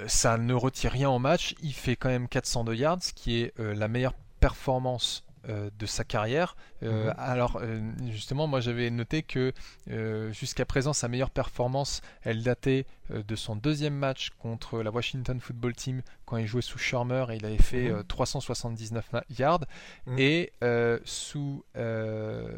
[0.08, 1.56] ça ne retire rien en match.
[1.64, 6.56] Il fait quand même 402 yards, ce qui est la meilleure performance de sa carrière.
[6.84, 7.14] Euh, Mhm.
[7.18, 7.80] Alors, euh,
[8.12, 9.54] justement, moi j'avais noté que
[9.90, 14.92] euh, jusqu'à présent, sa meilleure performance, elle datait euh, de son deuxième match contre la
[14.92, 17.96] Washington Football Team quand il jouait sous Shermer et il avait fait Mhm.
[17.98, 19.66] euh, 379 na- yards.
[20.06, 20.16] Mhm.
[20.20, 22.50] Et euh, sous euh,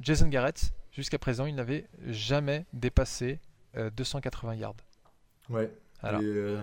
[0.00, 3.38] Jason Garrett, jusqu'à présent, il n'avait jamais dépassé
[3.76, 4.76] euh, 280 yards.
[5.50, 5.70] Ouais.
[6.02, 6.60] Alors, Et, euh,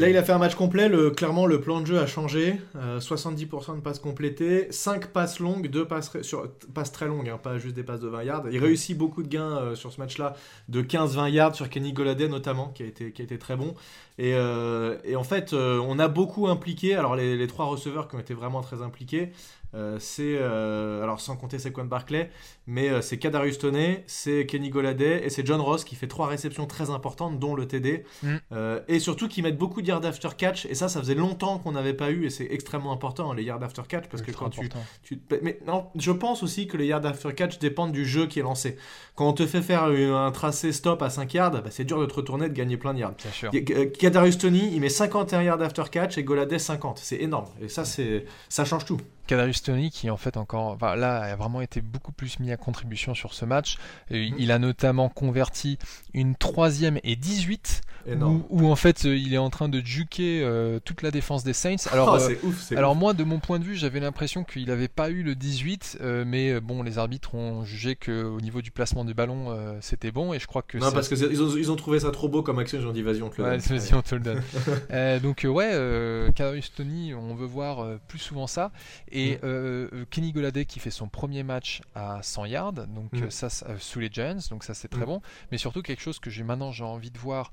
[0.00, 0.88] Là, il a fait un match complet.
[0.88, 2.56] Le, clairement, le plan de jeu a changé.
[2.76, 7.28] Euh, 70% de passes complétées, 5 passes longues, 2 passes, ré- sur, passes très longues,
[7.28, 8.44] hein, pas juste des passes de 20 yards.
[8.50, 10.34] Il réussit beaucoup de gains euh, sur ce match-là,
[10.68, 13.74] de 15-20 yards sur Kenny Golladay notamment, qui a été, qui a été très bon.
[14.18, 16.94] Et, euh, et en fait, euh, on a beaucoup impliqué.
[16.94, 19.32] Alors, les, les trois receveurs qui ont été vraiment très impliqués,
[19.74, 22.30] euh, c'est, euh, alors sans compter Saquon Barclay,
[22.66, 26.26] mais euh, c'est Kadarius Toney, c'est Kenny Golladay et c'est John Ross qui fait trois
[26.26, 28.04] réceptions très importantes, dont le TD.
[28.22, 28.36] Mm.
[28.88, 30.66] Et surtout qui mettent beaucoup de yards after catch.
[30.66, 33.44] Et ça, ça faisait longtemps qu'on n'avait pas eu et c'est extrêmement important hein, les
[33.44, 37.06] yards after catch parce que quand tu, Mais non, je pense aussi que les yards
[37.06, 38.76] after catch dépendent du jeu qui est lancé.
[39.14, 42.06] Quand on te fait faire un tracé stop à 5 yards, bah, c'est dur de
[42.06, 43.14] te retourner et de gagner plein de yards.
[43.98, 46.98] Kadarius Tony, il met 51 yards after catch et Golladay 50.
[46.98, 47.46] C'est énorme.
[47.60, 48.98] Et ça, c'est ça change tout.
[49.26, 52.56] Kadarius Tony qui en fait encore enfin, là a vraiment été beaucoup plus mis à
[52.56, 53.78] contribution sur ce match.
[54.10, 54.34] Mhm.
[54.38, 55.78] Il a notamment converti
[56.14, 57.91] une troisième et 18 Énorme.
[58.06, 61.44] Où, où, en fait euh, il est en train de juquer euh, toute la défense
[61.44, 61.76] des Saints.
[61.92, 62.98] Alors, Oh, euh, c'est ouf, c'est alors ouf.
[62.98, 66.24] moi de mon point de vue j'avais l'impression qu'il n'avait pas eu le 18 euh,
[66.26, 70.38] mais bon les arbitres ont jugé qu'au niveau du placement du ballon c'était bon et
[70.38, 72.78] je crois que Non, parce qu'ils ont, ils ont trouvé ça trop beau comme action,
[72.80, 73.78] ils ont dit vas-y, on te le Ouais, donne.
[73.78, 74.42] vas-y, on te le donne.
[75.22, 75.70] Donc ouais,
[76.34, 78.72] Kadarius Tony, on veut voir plus souvent ça.
[79.10, 80.04] Et Mm.
[80.10, 83.30] Kenny Golladay qui fait son premier match à 100 yards, donc Mm.
[83.30, 85.06] ça sous les Giants, donc ça c'est très Mm.
[85.06, 85.22] bon.
[85.50, 87.50] Mais surtout quelque chose que j'ai maintenant j'ai envie de voir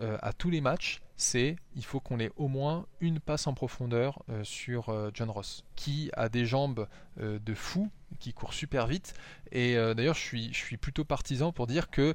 [0.00, 3.54] euh, à tous les matchs, c'est il faut qu'on ait au moins une passe en
[3.54, 6.86] profondeur euh, sur euh, John Ross, qui a des jambes
[7.18, 9.14] de fou, qui court super vite.
[9.50, 12.14] Et d'ailleurs, je suis, je suis plutôt partisan pour dire que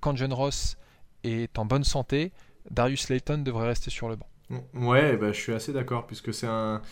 [0.00, 0.76] quand John Ross
[1.24, 2.32] est en bonne santé,
[2.70, 4.28] Darius Layton devrait rester sur le banc.
[4.74, 6.82] Ouais, bah, je suis assez d'accord, puisque c'est un.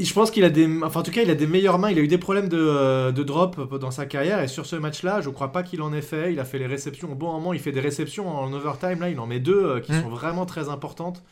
[0.00, 0.66] Je pense qu'il a des.
[0.82, 1.90] Enfin, en tout cas, il a des meilleures mains.
[1.90, 4.40] Il a eu des problèmes de, euh, de drop dans sa carrière.
[4.42, 6.32] Et sur ce match-là, je crois pas qu'il en ait fait.
[6.32, 7.52] Il a fait les réceptions au bon moment.
[7.52, 8.98] Il fait des réceptions en overtime.
[9.00, 10.02] Là, il en met deux euh, qui Mm.
[10.02, 11.22] sont vraiment très importantes.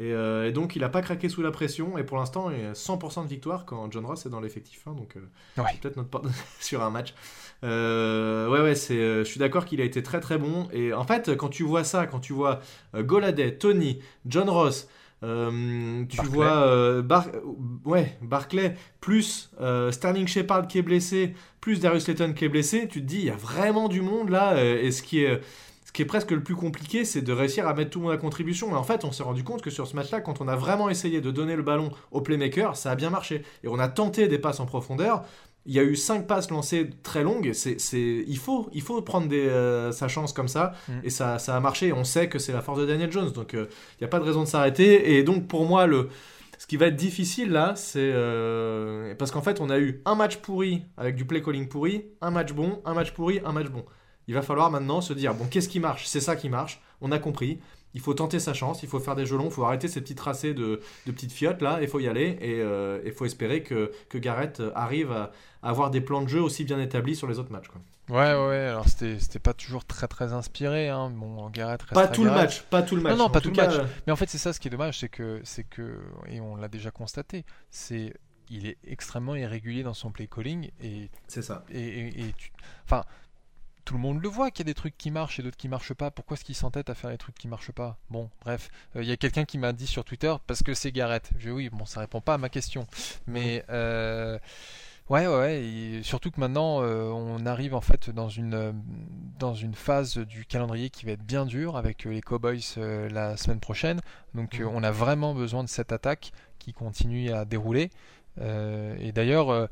[0.00, 1.98] Et, euh, et donc, il a pas craqué sous la pression.
[1.98, 4.80] Et pour l'instant, il a 100% de victoire quand John Ross est dans l'effectif.
[4.86, 5.20] hein, donc, euh,
[5.62, 5.68] Ouais.
[5.72, 6.24] c'est peut-être notre porte
[6.60, 7.14] sur un match.
[7.62, 10.68] Euh, ouais, ouais, c'est, je suis d'accord qu'il a été très très bon.
[10.72, 12.60] Et en fait, quand tu vois ça, quand tu vois
[12.94, 14.88] Goladay, Tony, John Ross,
[15.22, 16.28] euh, tu Barclay.
[16.28, 17.28] vois euh, Bar-
[17.84, 22.88] ouais, Barclay, plus euh, Sterling Shepard qui est blessé, plus Darius Layton qui est blessé,
[22.88, 24.62] tu te dis, il y a vraiment du monde là.
[24.64, 25.40] et ce qui est.
[25.86, 28.14] Ce qui est presque le plus compliqué, c'est de réussir à mettre tout le monde
[28.14, 28.70] à contribution.
[28.70, 30.88] Et en fait, on s'est rendu compte que sur ce match-là, quand on a vraiment
[30.88, 33.42] essayé de donner le ballon au playmaker, ça a bien marché.
[33.64, 35.24] Et on a tenté des passes en profondeur.
[35.66, 37.52] Il y a eu cinq passes lancées très longues.
[37.52, 40.72] C'est, c'est, il, faut, il faut prendre des, euh, sa chance comme ça.
[40.88, 40.92] Mm.
[41.04, 41.92] Et ça, ça a marché.
[41.92, 43.30] On sait que c'est la force de Daniel Jones.
[43.32, 45.16] Donc, euh, il n'y a pas de raison de s'arrêter.
[45.16, 46.08] Et donc, pour moi, le,
[46.58, 47.98] ce qui va être difficile là, c'est.
[48.00, 52.04] euh, parce qu'en fait, on a eu un match pourri avec du play calling pourri,
[52.20, 53.84] un match bon, un match pourri, un match bon.
[54.28, 56.06] Il va falloir maintenant se dire bon, qu'est-ce qui marche?
[56.06, 56.80] C'est ça qui marche.
[57.00, 57.60] On a compris.
[57.94, 60.00] Il faut tenter sa chance, il faut faire des jeux longs, il faut arrêter ces
[60.00, 63.24] petits tracés de, de petites fiottes là, il faut y aller et euh, il faut
[63.26, 67.16] espérer que, que Garrett arrive à, à avoir des plans de jeu aussi bien établis
[67.16, 67.68] sur les autres matchs.
[67.68, 67.80] Quoi.
[68.08, 70.88] Ouais, ouais, alors c'était pas toujours très très inspiré.
[70.88, 71.10] Hein.
[71.10, 73.12] Bon, Garrett reste Pas tout le match, pas tout le match.
[73.12, 73.76] Non, non, pas tout tout le match.
[73.76, 75.98] cas, euh, Mais en fait, c'est ça ce qui est dommage, c'est que, c'est que,
[76.28, 78.14] et on l'a déjà constaté, c'est
[78.52, 81.64] il est extrêmement irrégulier dans son play calling et C'est ça.
[81.70, 82.50] et, et- et tu-
[82.84, 83.04] enfin
[83.84, 85.68] tout le monde le voit qu'il y a des trucs qui marchent et d'autres qui
[85.68, 86.10] marchent pas.
[86.10, 87.98] Pourquoi est-ce qu'il s'entête à faire des trucs qui marchent pas?
[88.10, 90.92] Bon, bref, Euh, il y a quelqu'un qui m'a dit sur Twitter parce que c'est
[90.92, 91.30] Garrett.
[91.38, 92.86] Je oui, bon, ça répond pas à ma question,
[93.26, 94.38] mais euh,
[95.08, 98.74] ouais, ouais, ouais, et surtout que maintenant euh, on arrive en fait dans une
[99.38, 102.60] dans une phase du calendrier qui va être bien dure avec les Cowboys
[103.10, 104.00] la semaine prochaine.
[104.34, 104.68] Donc Mhm.
[104.68, 107.90] on a vraiment besoin de cette attaque qui continue à dérouler.
[108.40, 109.66] Euh, et d'ailleurs, euh,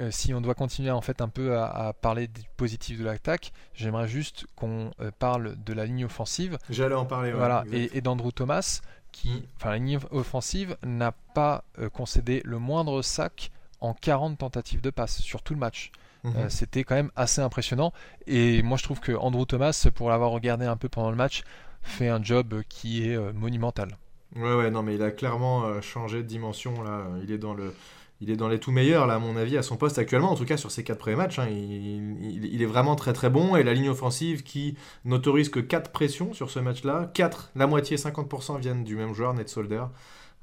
[0.00, 3.04] euh, si on doit continuer en fait un peu à, à parler du positif de
[3.04, 7.30] l'attaque, j'aimerais juste qu'on euh, parle de la ligne offensive, J'allais en parler.
[7.32, 8.80] ouais, voilà, et, et d'Andrew Thomas,
[9.12, 9.42] qui, Mm.
[9.56, 15.20] enfin la ligne offensive n'a pas concédé le moindre sac en 40 tentatives de passe
[15.20, 15.92] sur tout le match.
[16.24, 16.32] Mhm.
[16.36, 17.92] Euh, C'était quand même assez impressionnant.
[18.26, 21.42] Et moi, je trouve que Andrew Thomas, pour l'avoir regardé un peu pendant le match,
[21.82, 23.88] fait un job qui est euh, monumental.
[24.34, 27.04] Ouais, ouais, non, mais il a clairement euh, changé de dimension là.
[27.22, 27.74] Il est dans le,
[28.20, 30.30] il est dans les tout meilleurs là, à mon avis, à son poste actuellement.
[30.30, 33.56] En tout cas, sur ses quatre premiers matchs, hein, il, est vraiment très très bon.
[33.56, 37.96] Et la ligne offensive qui n'autorise que 4 pressions sur ce match-là, 4, la moitié,
[37.96, 39.84] 50% viennent du même joueur, Ned Solder.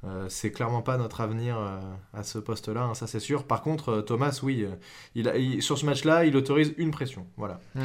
[0.04, 1.80] Euh, c'est clairement pas notre avenir euh,
[2.14, 3.46] à ce poste-là, hein, ça c'est sûr.
[3.46, 4.66] Par contre, euh, Thomas, oui,
[5.60, 7.28] sur ce match-là, il autorise une pression.
[7.38, 7.60] Voilà.
[7.76, 7.82] Mm.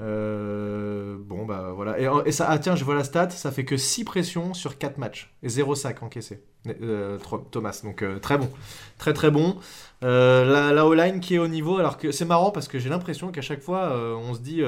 [0.00, 1.96] Euh, bon, bah voilà.
[2.26, 4.98] Et, ça, ah tiens, je vois la stat, ça fait que 6 pressions sur 4
[4.98, 6.42] matchs et 0 sac encaissé.
[6.82, 7.18] Euh,
[7.50, 8.50] Thomas, donc euh, très bon.
[8.98, 9.56] Très très bon.
[10.02, 13.32] La, la O-line qui est au niveau, alors que c'est marrant parce que j'ai l'impression
[13.32, 14.62] qu'à chaque fois, on se dit.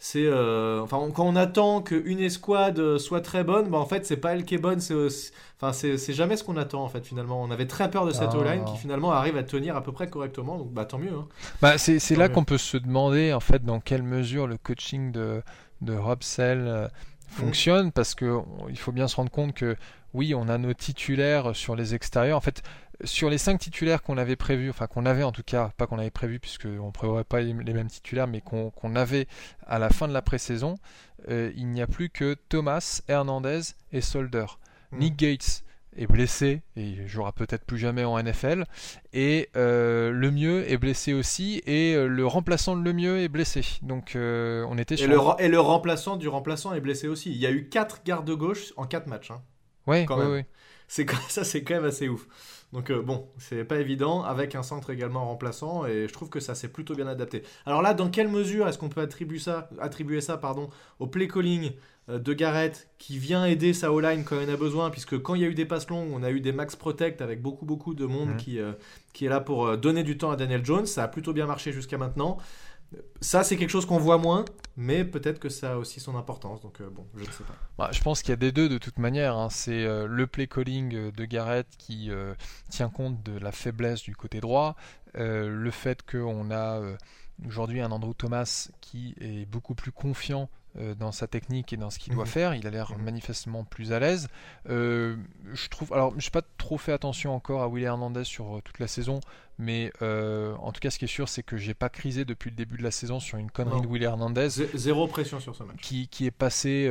[0.00, 3.86] C'est euh, enfin on- quand on attend qu'une escouade euh, soit très bonne bah en
[3.86, 6.56] fait c'est pas elle qui est bonne c'est aussi- enfin c'est c'est jamais ce qu'on
[6.56, 8.36] attend en fait finalement on avait très peur de cette Ah.
[8.38, 11.26] O-line qui finalement arrive à tenir à peu près correctement donc bah tant mieux hein.
[11.60, 15.42] Bah, c'est là qu'on peut se demander en fait dans quelle mesure le coaching de,
[15.80, 16.86] de Rob Sell euh,
[17.28, 19.76] fonctionne parce que on- il faut bien se rendre compte que
[20.14, 22.62] oui on a nos titulaires sur les extérieurs en fait
[23.04, 25.98] sur les cinq titulaires qu'on avait prévus enfin qu'on avait en tout cas pas qu'on
[25.98, 29.26] avait prévu puisque on prévoit pas les, mêmes titulaires mais qu'on avait
[29.66, 30.78] à la fin de la pré-saison
[31.28, 33.60] euh, il n'y a plus que Thomas Hernandez
[33.92, 34.46] et Solder
[34.92, 34.98] Mm.
[34.98, 35.64] Nick Gates
[35.96, 38.64] est blessé et il jouera peut-être plus jamais en NFL.
[39.12, 43.28] Et euh, le mieux est blessé aussi et euh, le remplaçant de le mieux est
[43.28, 43.62] blessé.
[43.82, 47.30] Donc euh, on était et le, re- et le remplaçant du remplaçant est blessé aussi
[47.30, 49.42] il y a eu 4 gardes de gauche en 4 matchs hein.
[49.86, 50.32] Ouais, quand ouais, même.
[50.32, 50.46] ouais.
[50.86, 52.26] c'est ça, c'est quand même assez ouf.
[52.72, 56.54] Donc bon, c'est pas évident avec un centre également remplaçant et je trouve que ça
[56.54, 57.42] s'est plutôt bien adapté.
[57.64, 61.28] Alors là, dans quelle mesure est-ce qu'on peut attribuer ça, attribuer ça pardon, au play
[61.28, 61.70] calling
[62.08, 65.42] de Garrett qui vient aider sa O-line quand il en a besoin, puisque quand il
[65.42, 67.94] y a eu des passes longues, on a eu des max protect avec beaucoup beaucoup
[67.94, 68.58] de monde qui,
[69.14, 70.86] qui est là pour donner du temps à Daniel Jones.
[70.86, 72.38] Ça a plutôt bien marché jusqu'à maintenant.
[73.20, 74.44] Ça, c'est quelque chose qu'on voit moins,
[74.78, 76.62] mais peut-être que ça a aussi son importance.
[76.62, 77.54] Donc, bon, je ne sais pas.
[77.76, 79.36] Bah, je pense qu'il y a des deux de toute manière.
[79.36, 79.48] Hein.
[79.50, 82.10] C'est le play calling de Garrett qui
[82.70, 84.76] tient compte de la faiblesse du côté droit,
[85.14, 86.80] le fait qu'on a
[87.44, 90.48] aujourd'hui un Andrew Thomas qui est beaucoup plus confiant
[90.98, 92.54] dans sa technique et dans ce qu'il doit faire.
[92.54, 94.28] Il a l'air manifestement plus à l'aise.
[94.66, 98.78] je trouve, alors, je n'ai pas trop fait attention encore à Willy Hernandez sur toute
[98.78, 99.20] la saison,
[99.58, 102.56] mais en tout cas, ce qui est sûr, c'est que j'ai pas crisé depuis le
[102.56, 104.48] début de la saison sur une connerie de Willy Hernandez.
[104.74, 105.76] zéro pression sur ce match.
[105.80, 106.90] Qui, qui est passé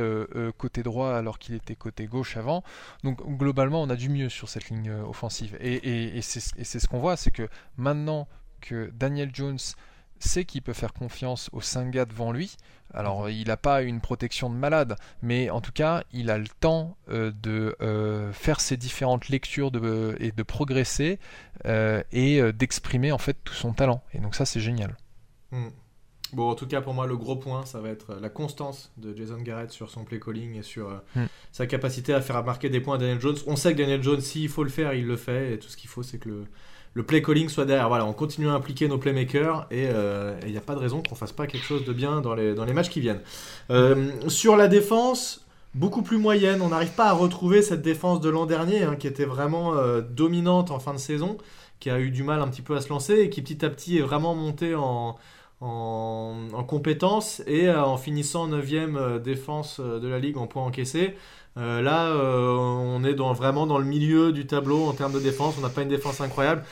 [0.58, 2.62] côté droit alors qu'il était côté gauche avant.
[3.04, 5.56] Donc globalement, on a du mieux sur cette ligne offensive.
[5.60, 6.40] Et, et, et c'est
[6.78, 8.28] ce qu'on voit, c'est que maintenant
[8.60, 9.58] que Daniel Jones
[10.20, 12.56] sait qu'il peut faire confiance aux 5 gars devant lui.
[12.94, 16.48] Alors, il n'a pas une protection de malade, mais en tout cas, il a le
[16.60, 21.18] temps euh, de euh, faire ses différentes lectures de, et de progresser
[21.66, 24.02] euh, et d'exprimer en fait tout son talent.
[24.14, 24.96] Et donc ça, c'est génial.
[25.50, 25.68] Hmm.
[26.32, 29.16] Bon, en tout cas, pour moi, le gros point, ça va être la constance de
[29.16, 31.26] Jason Garrett sur son play calling et sur hmm.
[31.52, 33.36] sa capacité à faire marquer des points à Daniel Jones.
[33.46, 35.54] On sait que Daniel Jones, s'il faut le faire, il le fait.
[35.54, 36.44] Et tout ce qu'il faut, c'est que le,
[36.98, 37.88] le play calling soit derrière.
[37.88, 41.00] Voilà, on continue à impliquer nos playmakers et il euh, n'y a pas de raison
[41.00, 43.20] qu'on fasse pas quelque chose de bien dans les, dans les matchs qui viennent.
[43.70, 46.60] Euh, sur la défense, beaucoup plus moyenne.
[46.60, 50.00] On n'arrive pas à retrouver cette défense de l'an dernier hein, qui était vraiment euh,
[50.00, 51.38] dominante en fin de saison,
[51.78, 53.70] qui a eu du mal un petit peu à se lancer et qui petit à
[53.70, 55.16] petit est vraiment montée en,
[55.60, 61.14] en, en compétence et en finissant 9ème défense de la ligue en points encaissés.
[61.58, 65.56] Euh, là, euh, on est vraiment dans le milieu du tableau en termes de défense.
[65.58, 66.62] On n'a pas une défense incroyable.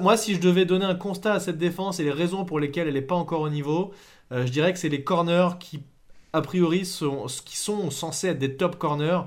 [0.00, 2.86] moi, si je devais donner un constat à cette défense et les raisons pour lesquelles
[2.86, 3.92] elle n'est pas encore au niveau,
[4.32, 5.82] euh, je dirais que c'est les corners qui,
[6.32, 9.22] a priori, sont, qui sont censés être des top corners.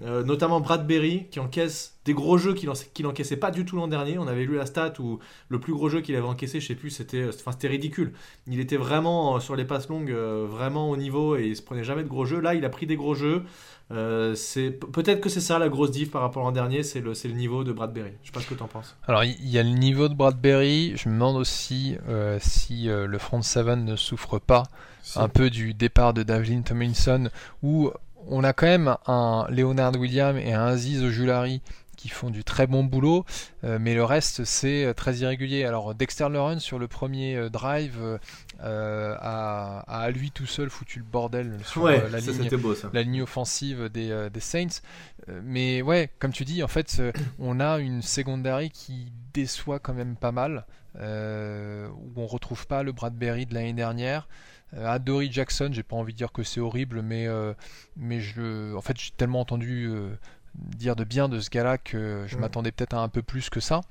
[0.00, 2.68] Notamment Bradbury qui encaisse des gros jeux qu'il
[3.04, 4.18] n'encaissait pas du tout l'an dernier.
[4.18, 6.74] On avait lu la stat où le plus gros jeu qu'il avait encaissé, je sais
[6.74, 8.14] plus, c'était enfin, ridicule.
[8.46, 12.02] Il était vraiment sur les passes longues, vraiment au niveau et il se prenait jamais
[12.02, 12.40] de gros jeux.
[12.40, 13.44] Là, il a pris des gros jeux.
[13.92, 17.00] Euh, c'est peut-être que c'est ça la grosse diff par rapport à l'an dernier, c'est
[17.00, 18.12] le, le niveau de Bradbury.
[18.22, 18.96] Je sais pas ce que tu en penses.
[19.08, 20.96] Alors il y, a le niveau de Bradbury.
[20.96, 24.62] Je me demande aussi euh, si euh, le front seven ne souffre pas
[25.16, 27.30] un peu du départ de Davlin Tomlinson,
[27.62, 27.90] où
[28.30, 31.60] on a quand même un Leonard William et un Aziz Ojulari
[31.96, 33.26] qui font du très bon boulot,
[33.62, 35.66] euh, mais le reste c'est euh, très irrégulier.
[35.66, 38.18] Alors Dexter Lawrence sur le premier euh, drive
[38.58, 42.48] a, à lui tout seul foutu le bordel sur la, ligne,
[42.92, 44.80] la ligne offensive des, des Saints.
[45.42, 47.02] mais ouais, comme tu dis, en fait,
[47.38, 52.92] on a une secondary qui déçoit quand même pas mal, où on retrouve pas le
[52.92, 54.28] Bradbury de l'année dernière.
[54.76, 57.26] À Dory Jackson, j'ai pas envie de dire que c'est horrible, mais,
[57.96, 59.90] mais je, en fait, j'ai tellement entendu
[60.54, 63.60] dire de bien de ce gars-là que je m'attendais peut-être à un peu plus que
[63.60, 63.82] ça.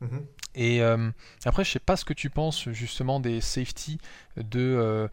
[0.00, 0.26] Mhm.
[0.54, 1.10] Et euh,
[1.44, 3.98] après, je sais pas ce que tu penses justement des safety
[4.36, 5.08] de euh,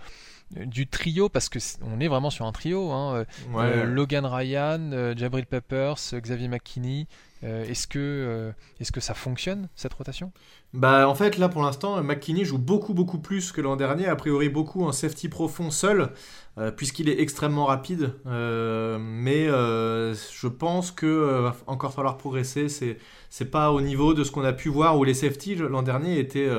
[0.65, 2.91] du trio parce que on est vraiment sur un trio.
[2.91, 3.25] Hein.
[3.55, 7.07] Euh, Logan Ryan, Jabril Peppers, Xavier McKinney.
[7.43, 10.31] Est-ce que est-ce que ça fonctionne cette rotation?
[10.73, 14.07] Bah en fait là pour l'instant McKinney joue beaucoup beaucoup plus que l'an dernier.
[14.07, 16.11] A priori beaucoup en safety profond seul.
[16.57, 18.13] Euh, puisqu'il est extrêmement rapide.
[18.27, 22.69] Euh, mais euh, je pense que va encore falloir progresser.
[22.69, 22.97] C'est
[23.29, 26.17] c'est pas au niveau de ce qu'on a pu voir où les safety l'an dernier
[26.19, 26.49] étaient,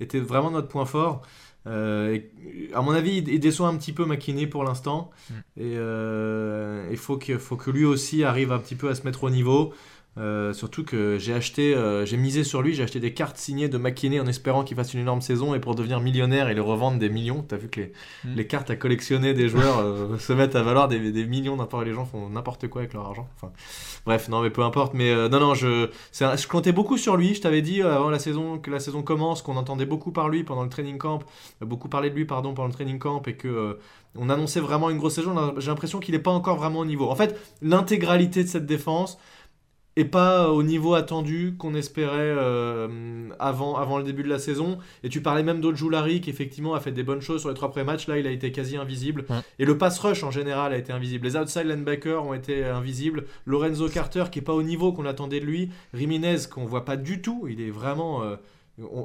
[0.00, 1.22] étaient vraiment notre point fort.
[1.64, 5.10] à mon avis, il déçoit un petit peu McKinney pour l'instant.
[5.30, 5.34] Mm.
[5.56, 9.24] Et il faut que, faut que lui aussi arrive un petit peu à se mettre
[9.24, 9.72] au niveau.
[10.18, 13.68] Euh, surtout que j'ai acheté, euh, j'ai misé sur lui, j'ai acheté des cartes signées
[13.68, 16.60] de McKinney en espérant qu'il fasse une énorme saison et pour devenir millionnaire et les
[16.60, 17.44] revendre des millions.
[17.46, 17.92] T'as vu que les,
[18.24, 18.34] hmm.
[18.34, 21.84] les, cartes à collectionner des joueurs euh, se mettent à valoir des, des millions, n'importe
[21.84, 23.28] les gens font n'importe quoi avec leur argent.
[23.36, 23.52] Enfin,
[24.06, 24.94] bref, non mais peu importe.
[24.94, 27.34] Mais non, non, je, je comptais beaucoup sur lui.
[27.34, 30.44] Je t'avais dit avant la saison que la saison commence, qu'on entendait beaucoup par lui
[30.44, 31.24] pendant le training camp,
[31.60, 33.78] beaucoup parler de lui pardon pendant le training camp et que
[34.18, 35.54] on annonçait vraiment une grosse saison.
[35.58, 37.10] J'ai l'impression qu'il n'est pas encore vraiment au niveau.
[37.10, 39.18] En fait, l'intégralité de cette défense
[39.96, 44.78] et pas au niveau attendu qu'on espérait euh, avant, avant le début de la saison.
[45.02, 47.70] Et tu parlais même d'Ojulari qui effectivement a fait des bonnes choses sur les trois
[47.70, 48.06] premiers matchs.
[48.06, 49.24] Là, il a été quasi invisible.
[49.58, 51.26] Et le pass rush en général a été invisible.
[51.26, 53.24] Les outside linebackers ont été invisibles.
[53.46, 55.70] Lorenzo Carter qui est pas au niveau qu'on attendait de lui.
[55.94, 57.46] Riminez qu'on voit pas du tout.
[57.48, 58.36] Il est vraiment, euh,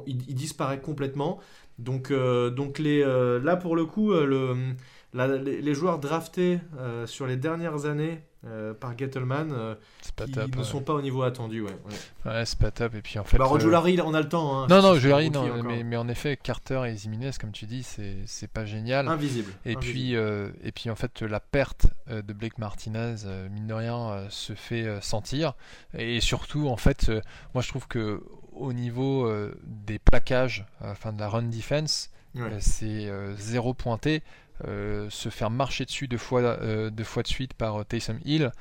[0.06, 1.40] il, disparaît complètement.
[1.78, 3.02] Donc, euh, donc les,
[3.42, 4.74] là pour le coup, le,
[5.14, 6.58] les joueurs draftés
[7.06, 9.74] sur les dernières années euh, par Gettleman euh,
[10.16, 10.50] pas qui top.
[10.54, 10.64] ne ouais.
[10.64, 11.60] sont pas au niveau attendu.
[11.60, 12.30] Ouais, ouais.
[12.30, 12.94] Ouais, c'est pas top.
[12.94, 13.38] Et puis en fait.
[13.38, 14.62] Bah, euh, Larry, on a le temps.
[14.62, 14.66] hein.
[14.68, 17.82] Non, non, rookie non, mais, mais en effet, Carter et Ziminez, comme tu dis,
[18.26, 19.06] c'est pas génial.
[19.08, 19.52] Invisible.
[19.64, 19.80] Et invisible.
[19.92, 23.14] puis, euh, et puis en fait, la perte euh, de Blake Martinez,
[23.50, 25.54] mine de rien, se fait sentir.
[25.96, 27.10] Et surtout, en fait,
[27.54, 28.22] moi je trouve que
[28.54, 29.32] au niveau
[29.64, 32.10] des plaquages, enfin de la run defense,
[32.58, 34.22] c'est zéro pointé.
[34.68, 38.18] Euh, se faire marcher dessus deux fois, euh, deux fois de suite par euh, Taysom
[38.24, 38.52] Hill,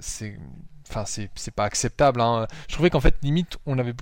[0.00, 0.38] c'est
[0.90, 2.48] enfin c'est pas acceptable hein.
[2.68, 3.94] je trouvais qu'en fait limite on avait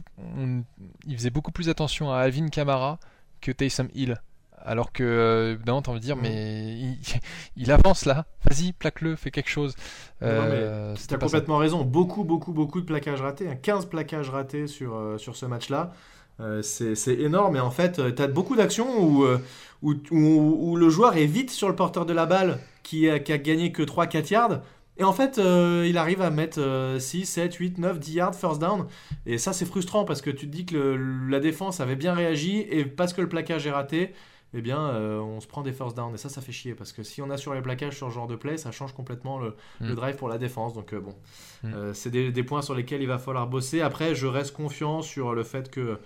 [1.06, 2.98] il faisait beaucoup plus attention à Alvin Kamara
[3.42, 4.16] que Taysom Hill
[4.64, 6.22] alors que euh, évidemment t'as envie de dire Mhm.
[6.22, 6.98] mais il,
[7.56, 9.74] il avance là vas-y plaque-le fais quelque chose
[10.22, 11.40] Euh, Tu c'était as pas ça.
[11.40, 11.84] complètement raison.
[11.84, 13.48] Beaucoup, beaucoup, beaucoup de plaquages ratés.
[13.48, 13.56] hein.
[13.56, 15.92] 15 plaquages ratés sur, euh, sur ce match-là.
[16.40, 17.56] Euh, c'est énorme.
[17.56, 19.38] Et en fait, tu as beaucoup d'actions où, euh,
[19.82, 23.18] où, où- où le joueur est vite sur le porteur de la balle qui a,
[23.18, 24.60] qui a gagné que 3-4 yards.
[24.98, 28.34] Et en fait, euh, il arrive à mettre euh, 6, 7, 8, 9, 10 yards
[28.34, 28.86] first down.
[29.26, 32.14] Et ça, c'est frustrant parce que tu te dis que le- la défense avait bien
[32.14, 34.12] réagi et parce que le plaquage est raté,
[34.54, 36.14] eh bien, euh, on se prend des first down.
[36.14, 38.14] Et ça, ça fait chier parce que si on a sur les plaquages sur ce
[38.14, 39.94] genre de play, ça change complètement le, le Mm.
[39.94, 40.74] drive pour la défense.
[40.74, 41.14] Donc, euh, bon,
[41.62, 41.74] Mm.
[41.74, 43.80] Euh, c'est des, des points sur lesquels il va falloir bosser.
[43.82, 45.98] Après, je reste confiant sur le fait que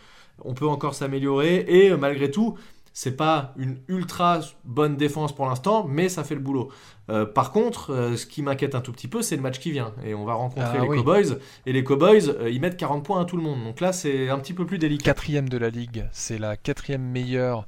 [0.45, 2.59] on peut encore s'améliorer et malgré tout.
[2.97, 6.71] C'est pas une ultra bonne défense pour l'instant, mais ça fait le boulot.
[7.11, 9.73] Euh, par contre, euh, ce qui m'inquiète un tout petit peu, c'est le match qui
[9.73, 9.93] vient.
[10.05, 10.99] Et on va rencontrer Ah les oui.
[10.99, 11.39] Cowboys.
[11.67, 13.65] Et les Cowboys, euh, ils mettent 40 points à tout le monde.
[13.65, 15.07] Donc là, c'est un petit peu plus délicat.
[15.07, 17.67] quatrième de la ligue, c'est la quatrième meilleure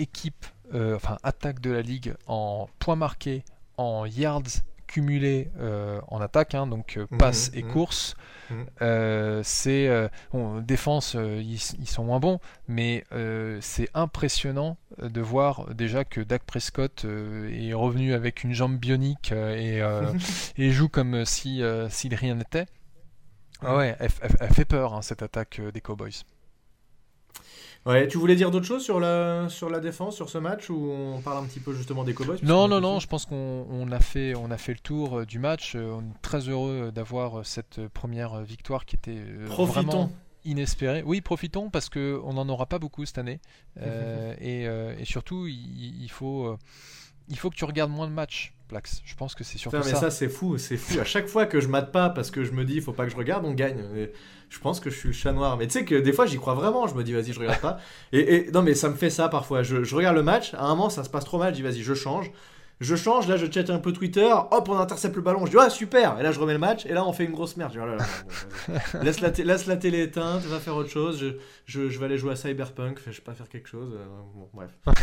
[0.00, 3.44] équipe, euh, enfin attaque de la ligue en points marqués,
[3.76, 4.42] en yards
[4.86, 7.72] cumulés euh, en attaque, hein, donc euh, Mhm, passe et mhm.
[7.72, 8.16] course.
[8.50, 9.42] Mhm.
[9.44, 13.04] C'est bon, défense, ils, ils sont moins bons, mais
[13.60, 19.82] c'est impressionnant de voir déjà que Dak Prescott est revenu avec une jambe bionique et,
[20.56, 22.66] et joue comme si s'il rien n'était.
[23.60, 26.24] Ah ouais, elle, elle- elle fait peur hein, cette attaque des Cowboys.
[27.88, 30.90] Ouais, tu voulais dire d'autres choses sur la, sur la défense, sur ce match, ou
[30.90, 33.90] on parle un petit peu justement des Cowboys Non, non, non, je pense qu'on on
[33.90, 35.74] a, fait, on a fait le tour euh, du match.
[35.74, 39.72] Euh, On est très heureux d'avoir euh, cette première victoire qui était Profitons.
[39.82, 40.12] vraiment
[40.44, 41.02] inespérée.
[41.04, 43.40] Oui, profitons parce qu'on n'en aura pas beaucoup cette année.
[43.80, 46.58] Euh, et, euh, et surtout, il, il faut, euh,
[47.28, 49.00] il faut que tu regardes moins de matchs, Plax.
[49.04, 50.00] Je pense que c'est surtout Putain, mais ça.
[50.02, 51.00] ça, c'est fou, c'est fou.
[51.00, 53.04] À chaque fois que je mate pas parce que je me dis, il faut pas
[53.04, 53.78] que je regarde, on gagne.
[53.96, 54.12] Et
[54.50, 55.56] je pense que je suis le chat noir.
[55.56, 56.86] Mais tu sais que des fois, j'y crois vraiment.
[56.86, 57.78] Je me dis, vas-y, je regarde pas.
[58.12, 59.62] Et, et- non, mais ça me fait ça parfois.
[59.62, 60.54] Je, je regarde le match.
[60.54, 61.50] À un moment, ça se passe trop mal.
[61.52, 62.30] Je dis, vas-y, je change.
[62.80, 63.26] Je change.
[63.26, 64.30] Là, je chatte un peu Twitter.
[64.50, 65.44] Hop, on intercepte le ballon.
[65.46, 66.18] Je dis, ah, super.
[66.20, 66.86] Et là, je remets le match.
[66.86, 67.72] Et là, on fait une grosse merde.
[67.74, 68.04] Je dis, oh là là,
[68.68, 70.42] bon, laisse, la laisse la télé éteinte.
[70.42, 71.18] Va faire autre chose.
[71.18, 71.26] Je,
[71.64, 73.00] je, je vais aller jouer à Cyberpunk.
[73.06, 73.92] Je vais pas faire quelque chose.
[73.94, 74.04] Euh,
[74.34, 74.70] bon, bref.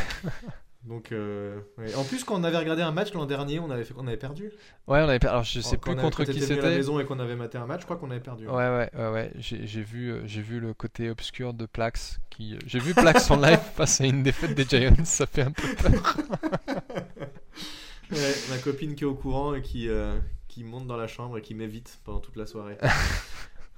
[0.86, 1.96] Donc, euh, ouais.
[1.96, 4.18] en plus, quand on avait regardé un match l'an dernier, on avait, fait, on avait
[4.18, 4.52] perdu.
[4.88, 6.62] Ouais, on avait, per- alors je sais Quand plus contre qui à la c'était.
[6.62, 8.48] maison et qu'on avait maté un match, je crois qu'on avait perdu.
[8.48, 9.32] Ouais, ouais, ouais, ouais.
[9.40, 12.20] J'ai j'ai vu, euh, j'ai vu le côté obscur de Plax.
[12.30, 14.94] Qui, euh, j'ai vu Plax en live face à une défaite des Giants.
[15.06, 16.18] Ça fait un peu peur.
[18.12, 20.16] Ouais, ma copine qui est au courant et qui, euh,
[20.48, 22.78] qui monte dans la chambre et qui m'évite pendant toute la soirée.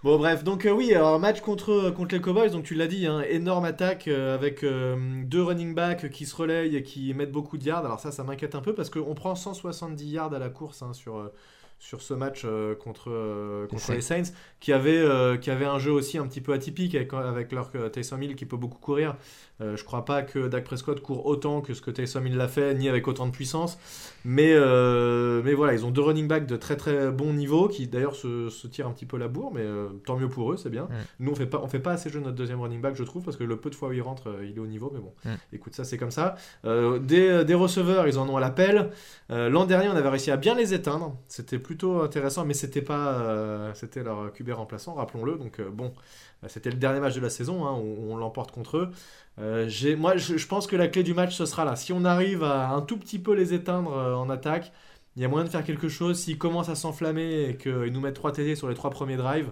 [0.04, 3.08] bon, bref, donc euh, oui, alors match contre, contre les Cowboys, donc tu l'as dit,
[3.08, 7.32] hein, énorme attaque euh, avec euh, deux running backs qui se relayent et qui mettent
[7.32, 7.86] beaucoup de yards.
[7.86, 10.94] Alors ça, ça m'inquiète un peu parce qu'on prend 170 yards à la course hein,
[10.94, 11.32] sur.
[11.80, 15.80] Sur ce match euh, contre, euh, contre Les Saints, qui avait, euh, qui avait un
[15.80, 19.16] jeu aussi un petit peu atypique avec, avec leur Taysom Hill qui peut beaucoup courir.
[19.60, 22.76] Je crois pas que Dak Prescott court autant que ce que Taysom Hill l'a fait,
[22.76, 23.80] ni avec autant de puissance.
[24.24, 28.16] Mais, mais voilà, ils ont deux running backs de très très bon niveau qui d'ailleurs
[28.16, 29.66] se, se tirent un petit peu la bourre, mais
[30.06, 30.84] tant mieux pour eux, c'est bien.
[30.84, 30.90] Mm.
[31.22, 33.24] Nous, on fait pas, on fait pas assez jouer notre deuxième running back, je trouve,
[33.24, 35.14] parce que le peu de fois où il rentre, il est au niveau, mais bon,
[35.26, 35.30] Mm.
[35.54, 36.36] écoute, ça c'est comme ça.
[36.64, 38.92] Des, des receveurs, ils en ont à l'appel.
[39.30, 43.20] L'an dernier, on avait réussi à bien les éteindre, c'était plutôt intéressant, mais c'était pas,
[43.20, 45.36] euh, c'était leur QB remplaçant, rappelons-le.
[45.36, 45.94] Donc euh, bon,
[46.42, 48.92] euh, c'était le dernier match de la saison, hein, on, l'emporte contre eux.
[49.38, 51.76] Euh, moi, je, pense que la clé du match, ce sera là.
[51.76, 54.72] Si on arrive à un tout petit peu les éteindre en attaque,
[55.18, 56.18] il y a moyen de faire quelque chose.
[56.18, 59.52] S'ils commencent à s'enflammer et qu'ils nous mettent 3 TD sur les trois premiers drives,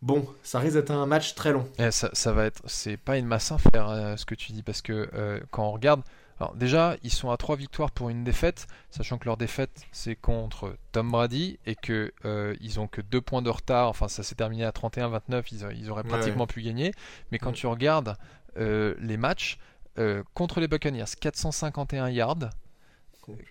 [0.00, 1.68] bon, ça risque d'être un match très long.
[1.78, 4.80] Eh, ça, va être, c'est pas une masse à faire ce que tu dis parce
[4.80, 6.00] que quand on regarde,
[6.42, 10.16] alors déjà ils sont à trois victoires pour une défaite, sachant que leur défaite c'est
[10.16, 13.88] contre Tom Brady et que euh, ils ont que deux points de retard.
[13.88, 16.92] Enfin ça s'est terminé à 31-29, ils, ils auraient Ouais, pratiquement pu gagner.
[17.30, 18.16] Mais quand tu regardes
[18.56, 19.58] euh, les matchs
[19.98, 22.50] euh, contre les Buccaneers, 451 yards,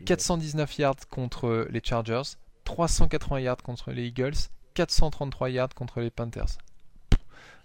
[0.05, 2.35] 419 yards contre les Chargers,
[2.65, 6.57] 380 yards contre les Eagles, 433 yards contre les Panthers.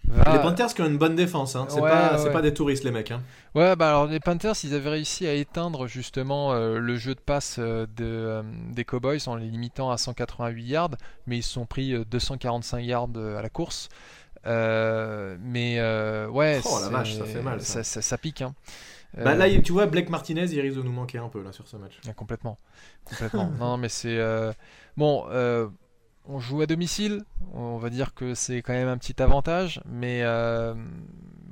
[0.08, 1.66] Les Panthers qui ont une bonne défense, hein.
[1.68, 3.10] c'est Ouais, pas, ouais, des touristes les mecs.
[3.10, 3.22] Hein.
[3.54, 7.20] Ouais, bah alors les Panthers, ils avaient réussi à éteindre justement euh, le jeu de
[7.20, 8.42] passe euh, de, euh,
[8.72, 10.90] des Cowboys en les limitant à 188 yards,
[11.26, 13.88] mais ils se sont pris euh, 245 yards à la course.
[14.44, 15.80] Mais
[16.30, 17.82] ouais, Oh, la vache, ça fait mal, ça.
[17.82, 18.42] Ça, ça- ça pique.
[18.42, 18.54] Hein.
[19.16, 21.66] Bah, là, tu vois, Blake Martinez, il risque de nous manquer un peu là sur
[21.66, 21.98] ce match.
[22.08, 22.58] Ah, complètement.
[23.04, 23.50] complètement.
[23.58, 24.18] non, mais c'est.
[24.96, 25.68] Bon, euh,
[26.28, 27.24] on joue à domicile.
[27.54, 29.80] On va dire que c'est quand même un petit avantage.
[29.86, 30.22] Mais.
[30.22, 30.74] euh,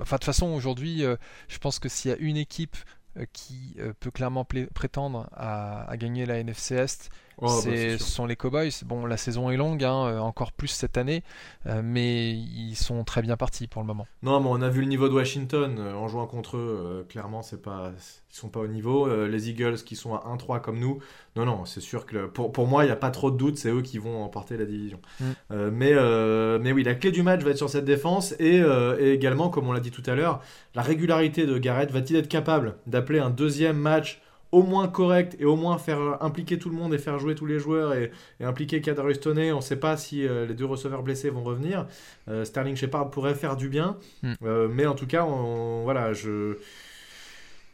[0.01, 1.15] Enfin, de toute façon, aujourd'hui, euh,
[1.47, 2.75] je pense que s'il y a une équipe
[3.17, 7.09] euh, qui peut clairement prétendre à, à gagner la NFC Est,
[7.41, 8.71] Oh, bah, ce sont les Cowboys.
[8.85, 11.23] Bon, la saison est longue, hein, euh, encore plus cette année,
[11.65, 14.07] euh, mais ils sont très bien partis pour le moment.
[14.23, 17.05] Non, mais on a vu le niveau de Washington euh, en jouant contre eux.
[17.09, 17.91] clairement, c'est pas,
[18.31, 19.07] ils sont pas au niveau.
[19.27, 20.99] Les Eagles qui sont à 1-3 comme nous.
[21.35, 23.57] Non, non, c'est sûr que pour, pour moi, il n'y a pas trop de doute.
[23.57, 24.99] C'est eux qui vont emporter la division.
[25.19, 25.25] Mm.
[25.51, 28.61] Euh, mais, euh, mais oui, la clé du match va être sur cette défense et,
[28.61, 30.41] euh, et également, comme on l'a dit tout à l'heure,
[30.75, 31.91] la régularité de Garrett.
[31.91, 34.21] Va-t-il être capable d'appeler un deuxième match
[34.55, 37.45] au moins correct et au moins faire impliquer tout le monde et faire jouer tous
[37.45, 39.51] les joueurs et, et impliquer Kadarius Toney.
[39.51, 41.87] On ne sait pas si euh, les deux receveurs blessés vont revenir.
[42.29, 43.97] Euh, Sterling Shepard pourrait faire du bien.
[44.23, 44.33] Mm.
[44.43, 46.57] Euh, mais en tout cas, on, voilà, je...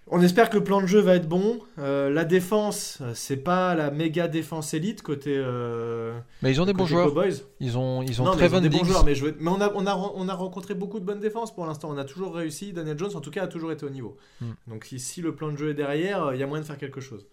[0.08, 1.60] on espère que le plan de jeu va être bon.
[1.80, 5.34] Euh, la défense, c'est pas la méga défense élite côté.
[5.38, 7.08] euh, Mais ils ont des bons joueurs.
[7.08, 7.44] Cowboys.
[7.62, 9.36] Ils ont, ils ont non, mais ils ont Trevon des bons joueurs, mais, je veux-
[9.40, 11.90] mais on, a, on, a, on a rencontré beaucoup de bonnes défenses pour l'instant.
[11.92, 12.74] On a toujours réussi.
[12.74, 14.18] Daniel Jones, en tout cas, a toujours été au niveau.
[14.42, 14.46] Mm.
[14.68, 16.78] Donc si, le plan de jeu est derrière, euh, il y a moyen de faire
[16.78, 17.26] quelque chose.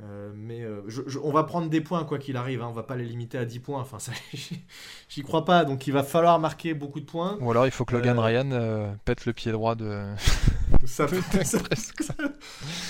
[0.00, 2.68] Euh, mais je- je- on va prendre des points quoi qu'il arrive, hein.
[2.70, 4.12] on va pas les limiter à 10 points, enfin ça,
[5.08, 7.36] j'y crois pas, donc il va falloir marquer beaucoup de points.
[7.40, 10.04] Ou alors il faut que Logan Ryan pète le pied droit de.
[10.88, 11.06] Ça,
[11.44, 11.58] ça-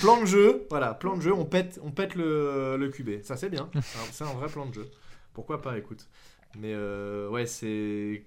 [0.01, 3.35] plan de jeu, voilà, plan de jeu, on pète, on pète le, le QB, ça
[3.37, 3.69] c'est bien,
[4.11, 4.87] c'est un, vrai plan de jeu.
[5.33, 6.07] Pourquoi pas, écoute.
[6.57, 8.25] Mais euh, ouais, c'est.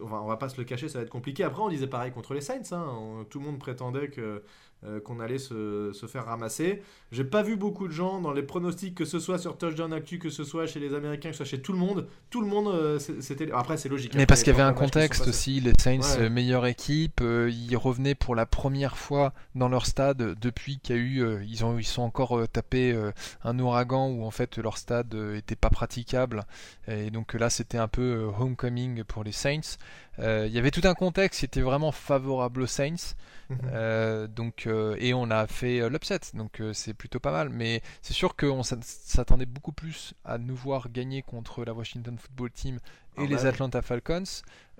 [0.00, 1.44] On va, on va pas se le cacher, ça va être compliqué.
[1.44, 2.62] Après, on disait pareil contre les Saints.
[2.72, 2.86] hein.
[2.98, 4.42] On- tout le monde prétendait que
[4.84, 6.82] euh, qu'on allait se, se faire ramasser.
[7.12, 10.18] J'ai pas vu beaucoup de gens dans les pronostics, que ce soit sur Touchdown Actu,
[10.20, 12.06] que ce soit chez les Américains, que ce soit chez tout le monde.
[12.30, 13.50] Tout le monde, euh, c'était.
[13.52, 14.12] Après, c'est logique.
[14.14, 16.22] Mais Après, parce qu'il y avait un contexte aussi, les Saints, Ouais.
[16.26, 20.96] euh, meilleure équipe, euh, ils revenaient pour la première fois dans leur stade depuis qu'il
[20.96, 22.96] y a eu, euh, ils ont, ils sont encore tapés
[23.42, 26.44] un ouragan où en fait leur stade était pas praticable
[26.86, 29.76] et donc là c'était un peu homecoming pour les Saints.
[30.18, 33.14] Il y avait tout un contexte qui était vraiment favorable aux Saints.
[33.48, 34.28] Mhm.
[34.28, 37.48] Donc, et on a fait l'upset, donc c'est plutôt pas mal.
[37.48, 42.16] Mais c'est sûr qu'on s'att- s'attendait beaucoup plus à nous voir gagner contre la Washington
[42.18, 42.76] Football Team
[43.16, 43.46] et Ah les bah.
[43.46, 44.22] Atlanta Falcons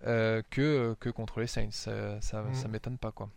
[0.07, 1.71] euh, que, que contre les Saints.
[1.73, 3.29] Ça, ça, ça m'étonne pas quoi.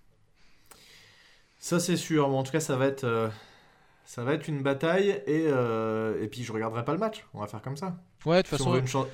[1.60, 3.30] Ça c'est sûr, mais en tout cas ça va être, euh,
[4.06, 7.40] ça va être une bataille et, euh, et puis je regarderai pas le match, on
[7.42, 7.98] va faire comme ça.
[8.26, 8.72] Ouais, de toute façon,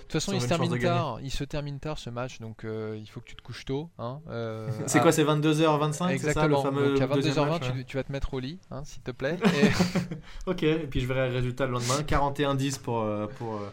[0.08, 1.20] toute il se termine tard.
[1.22, 3.90] Il se termine tard ce match, donc euh, il faut que tu te couches tôt.
[3.98, 6.62] Hein, euh, C'est à- quoi, c'est 22h25 c'est ça le Exactement.
[6.62, 7.84] fameux donc à deuxième 22h20, match, tu, ouais.
[7.86, 9.38] tu vas te mettre au lit, hein, s'il te plaît.
[9.46, 12.02] Et- Ok, et puis je verrai le résultat le lendemain.
[12.06, 13.70] 41-10 pour, euh, pour, euh,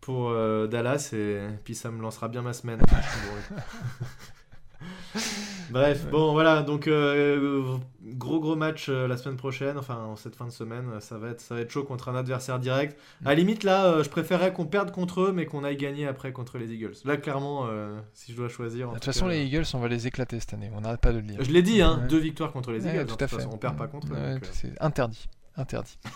[0.00, 2.80] pour euh, Dallas, et puis ça me lancera bien ma semaine.
[5.70, 10.34] Bref, bon voilà, donc euh, gros gros match euh, la semaine prochaine, enfin en cette
[10.34, 12.98] fin de semaine, euh, ça va être, ça va être chaud contre un adversaire direct.
[13.24, 16.06] À la limite là, euh, je préférerais qu'on perde contre eux, mais qu'on aille gagner
[16.06, 16.94] après contre les Eagles.
[17.04, 18.88] Là clairement, euh, si je dois choisir.
[18.88, 20.70] De toute tout façon, cas, les Eagles, on va les éclater cette année.
[20.74, 21.36] On n'arrête pas de le dire.
[21.42, 22.08] Je l'ai dit, hein, Ouais.
[22.08, 23.06] deux victoires contre les Ouais, Eagles.
[23.06, 23.36] tout hein, à fait.
[23.36, 24.16] façon, on perd pas contre eux.
[24.16, 24.38] Ouais, euh.
[24.52, 25.26] C'est interdit.
[25.58, 25.98] Interdit.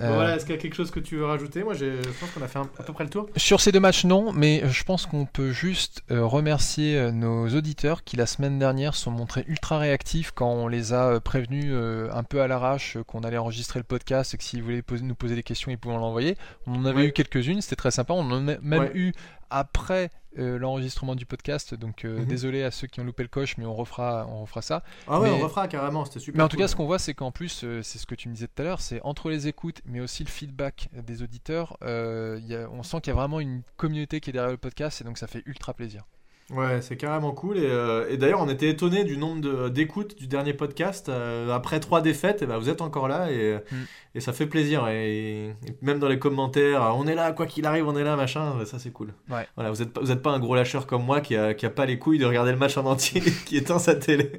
[0.00, 1.62] Euh, voilà, est-ce qu'il y a quelque chose que tu veux rajouter?
[1.64, 3.26] Moi, je pense qu'on a fait un- à peu près le tour.
[3.36, 7.46] Sur ces deux matchs, non, mais je pense qu'on peut juste euh, remercier euh, nos
[7.50, 11.66] auditeurs qui la semaine dernière sont montrés ultra réactifs quand on les a euh, prévenus
[11.68, 14.80] euh, un peu à l'arrache euh, qu'on allait enregistrer le podcast et que s'ils voulaient
[14.80, 16.38] poser- nous poser des questions, ils pouvaient l'envoyer.
[16.66, 17.06] On en avait Ouais.
[17.08, 18.14] eu quelques-unes, c'était très sympa.
[18.14, 18.92] On en a même Ouais.
[18.94, 19.12] eu
[19.52, 22.24] après euh, l'enregistrement du podcast, donc euh, Mhm.
[22.24, 24.82] désolé à ceux qui ont loupé le coche, mais on refera, on refera ça.
[25.06, 26.38] Ah ouais, Mais- on refera carrément, c'était super.
[26.38, 26.64] Mais en tout cool.
[26.64, 28.62] cas, ce qu'on voit, c'est qu'en plus, euh, c'est ce que tu me disais tout
[28.62, 32.66] à l'heure, c'est entre les écoutes, mais aussi le feedback des auditeurs, il y a-
[32.70, 35.18] on sent qu'il y a vraiment une communauté qui est derrière le podcast, et donc
[35.18, 36.04] ça fait ultra plaisir.
[36.52, 37.56] Ouais, c'est carrément cool.
[37.56, 41.08] Et, euh, et d'ailleurs, on était étonné du nombre de- d'écoutes du dernier podcast.
[41.08, 43.76] Euh, après trois défaites, et ben, vous êtes encore là et, Mm.
[44.16, 44.86] et ça fait plaisir.
[44.88, 48.16] Et, et même dans les commentaires, on est là, quoi qu'il arrive, on est là,
[48.16, 48.64] machin.
[48.66, 49.14] Ça, c'est cool.
[49.30, 49.46] Ouais.
[49.56, 51.70] Voilà, vous n'êtes vous êtes pas un gros lâcheur comme moi qui a, qui a
[51.70, 54.32] pas les couilles de regarder le match en entier, qui éteint sa télé.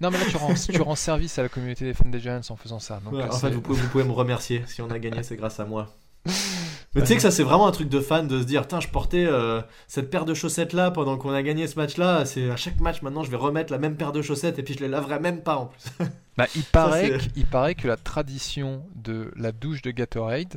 [0.00, 2.40] Non, mais là, tu rends, tu rends service à la communauté des fans des Giants
[2.48, 3.00] en faisant ça.
[3.04, 4.62] Donc, Ouais, euh, en fait, vous pouvez, vous pouvez me remercier.
[4.66, 5.88] Si on a gagné, c'est grâce à moi.
[6.26, 8.80] Mais tu sais que ça, c'est vraiment un truc de fan de se dire Tiens,
[8.80, 12.24] je portais euh, cette paire de chaussettes là pendant qu'on a gagné ce match là.
[12.24, 14.74] C'est à chaque match maintenant, je vais remettre la même paire de chaussettes et puis
[14.74, 15.82] je les laverai même pas en plus.
[16.36, 20.54] Bah, il, paraît il paraît que la tradition de la douche de Gatorade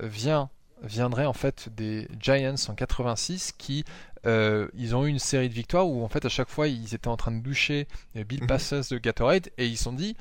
[0.00, 0.48] euh, vient,
[0.84, 3.84] viendrait en fait des Giants en 86 qui
[4.26, 6.94] euh, ils ont eu une série de victoires où en fait à chaque fois ils
[6.94, 8.46] étaient en train de doucher Bill Mhm.
[8.46, 10.16] Passos de Gatorade et ils se sont dit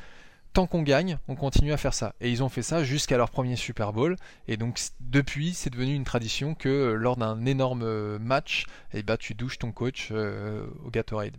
[0.54, 2.14] tant qu'on gagne, on continue à faire ça.
[2.22, 4.16] Et ils ont fait ça jusqu'à leur premier Super Bowl.
[4.48, 9.04] Et donc depuis, c'est devenu une tradition que euh, lors d'un énorme euh, match, eh
[9.04, 11.38] ben, tu douches ton coach euh, au Gatorade.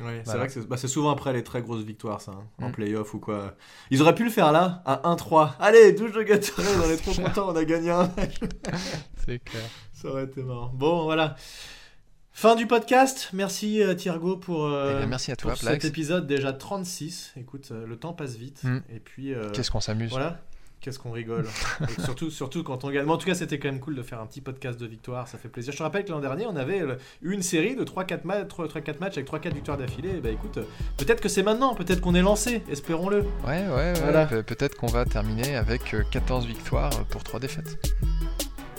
[0.00, 2.44] Ouais, c'est vrai que c'est bah, c'est souvent après les très grosses victoires, ça, hein,
[2.62, 2.72] en Mm.
[2.72, 3.56] playoff ou quoi.
[3.90, 5.54] Ils auraient pu le faire là, à 1-3.
[5.58, 8.36] Allez, douche de Gatorade, on est trop contents, on a gagné un match.
[9.26, 9.64] C'est clair.
[9.92, 10.70] Ça aurait été marrant.
[10.72, 11.34] Bon, voilà.
[12.40, 13.30] Fin du podcast.
[13.32, 17.32] Merci euh, Thiergo pour, euh, Eh bien, merci à toi, pour cet épisode déjà 36.
[17.36, 18.62] Écoute, euh, le temps passe vite.
[18.62, 18.78] Mm.
[18.94, 20.10] Et puis, euh, Qu'est-ce qu'on s'amuse.
[20.12, 20.40] voilà.
[20.80, 21.48] Qu'est-ce qu'on rigole.
[21.98, 23.06] Et surtout, surtout quand on gagne.
[23.06, 25.26] Mais en tout cas, c'était quand même cool de faire un petit podcast de victoire.
[25.26, 25.72] Ça fait plaisir.
[25.72, 26.80] Je te rappelle que l'an dernier, on avait
[27.22, 30.10] eu une série de 3-4 ma- 3-4 matchs avec 3-4 victoires d'affilée.
[30.18, 30.64] Et bah écoute, euh,
[30.96, 31.74] peut-être que c'est maintenant.
[31.74, 32.62] Peut-être qu'on est lancé.
[32.70, 33.22] Espérons-le.
[33.44, 33.94] Ouais, ouais, ouais.
[33.94, 34.26] Voilà.
[34.26, 37.84] Pe- Peut-être qu'on va terminer avec euh, 14 victoires pour 3 défaites.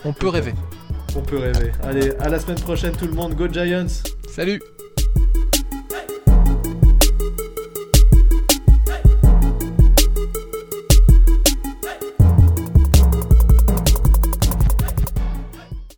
[0.05, 0.53] On peut rêver.
[1.15, 1.71] On peut rêver.
[1.83, 3.33] Allez, à la semaine prochaine, tout le monde.
[3.35, 4.03] Go Giants!
[4.29, 4.61] Salut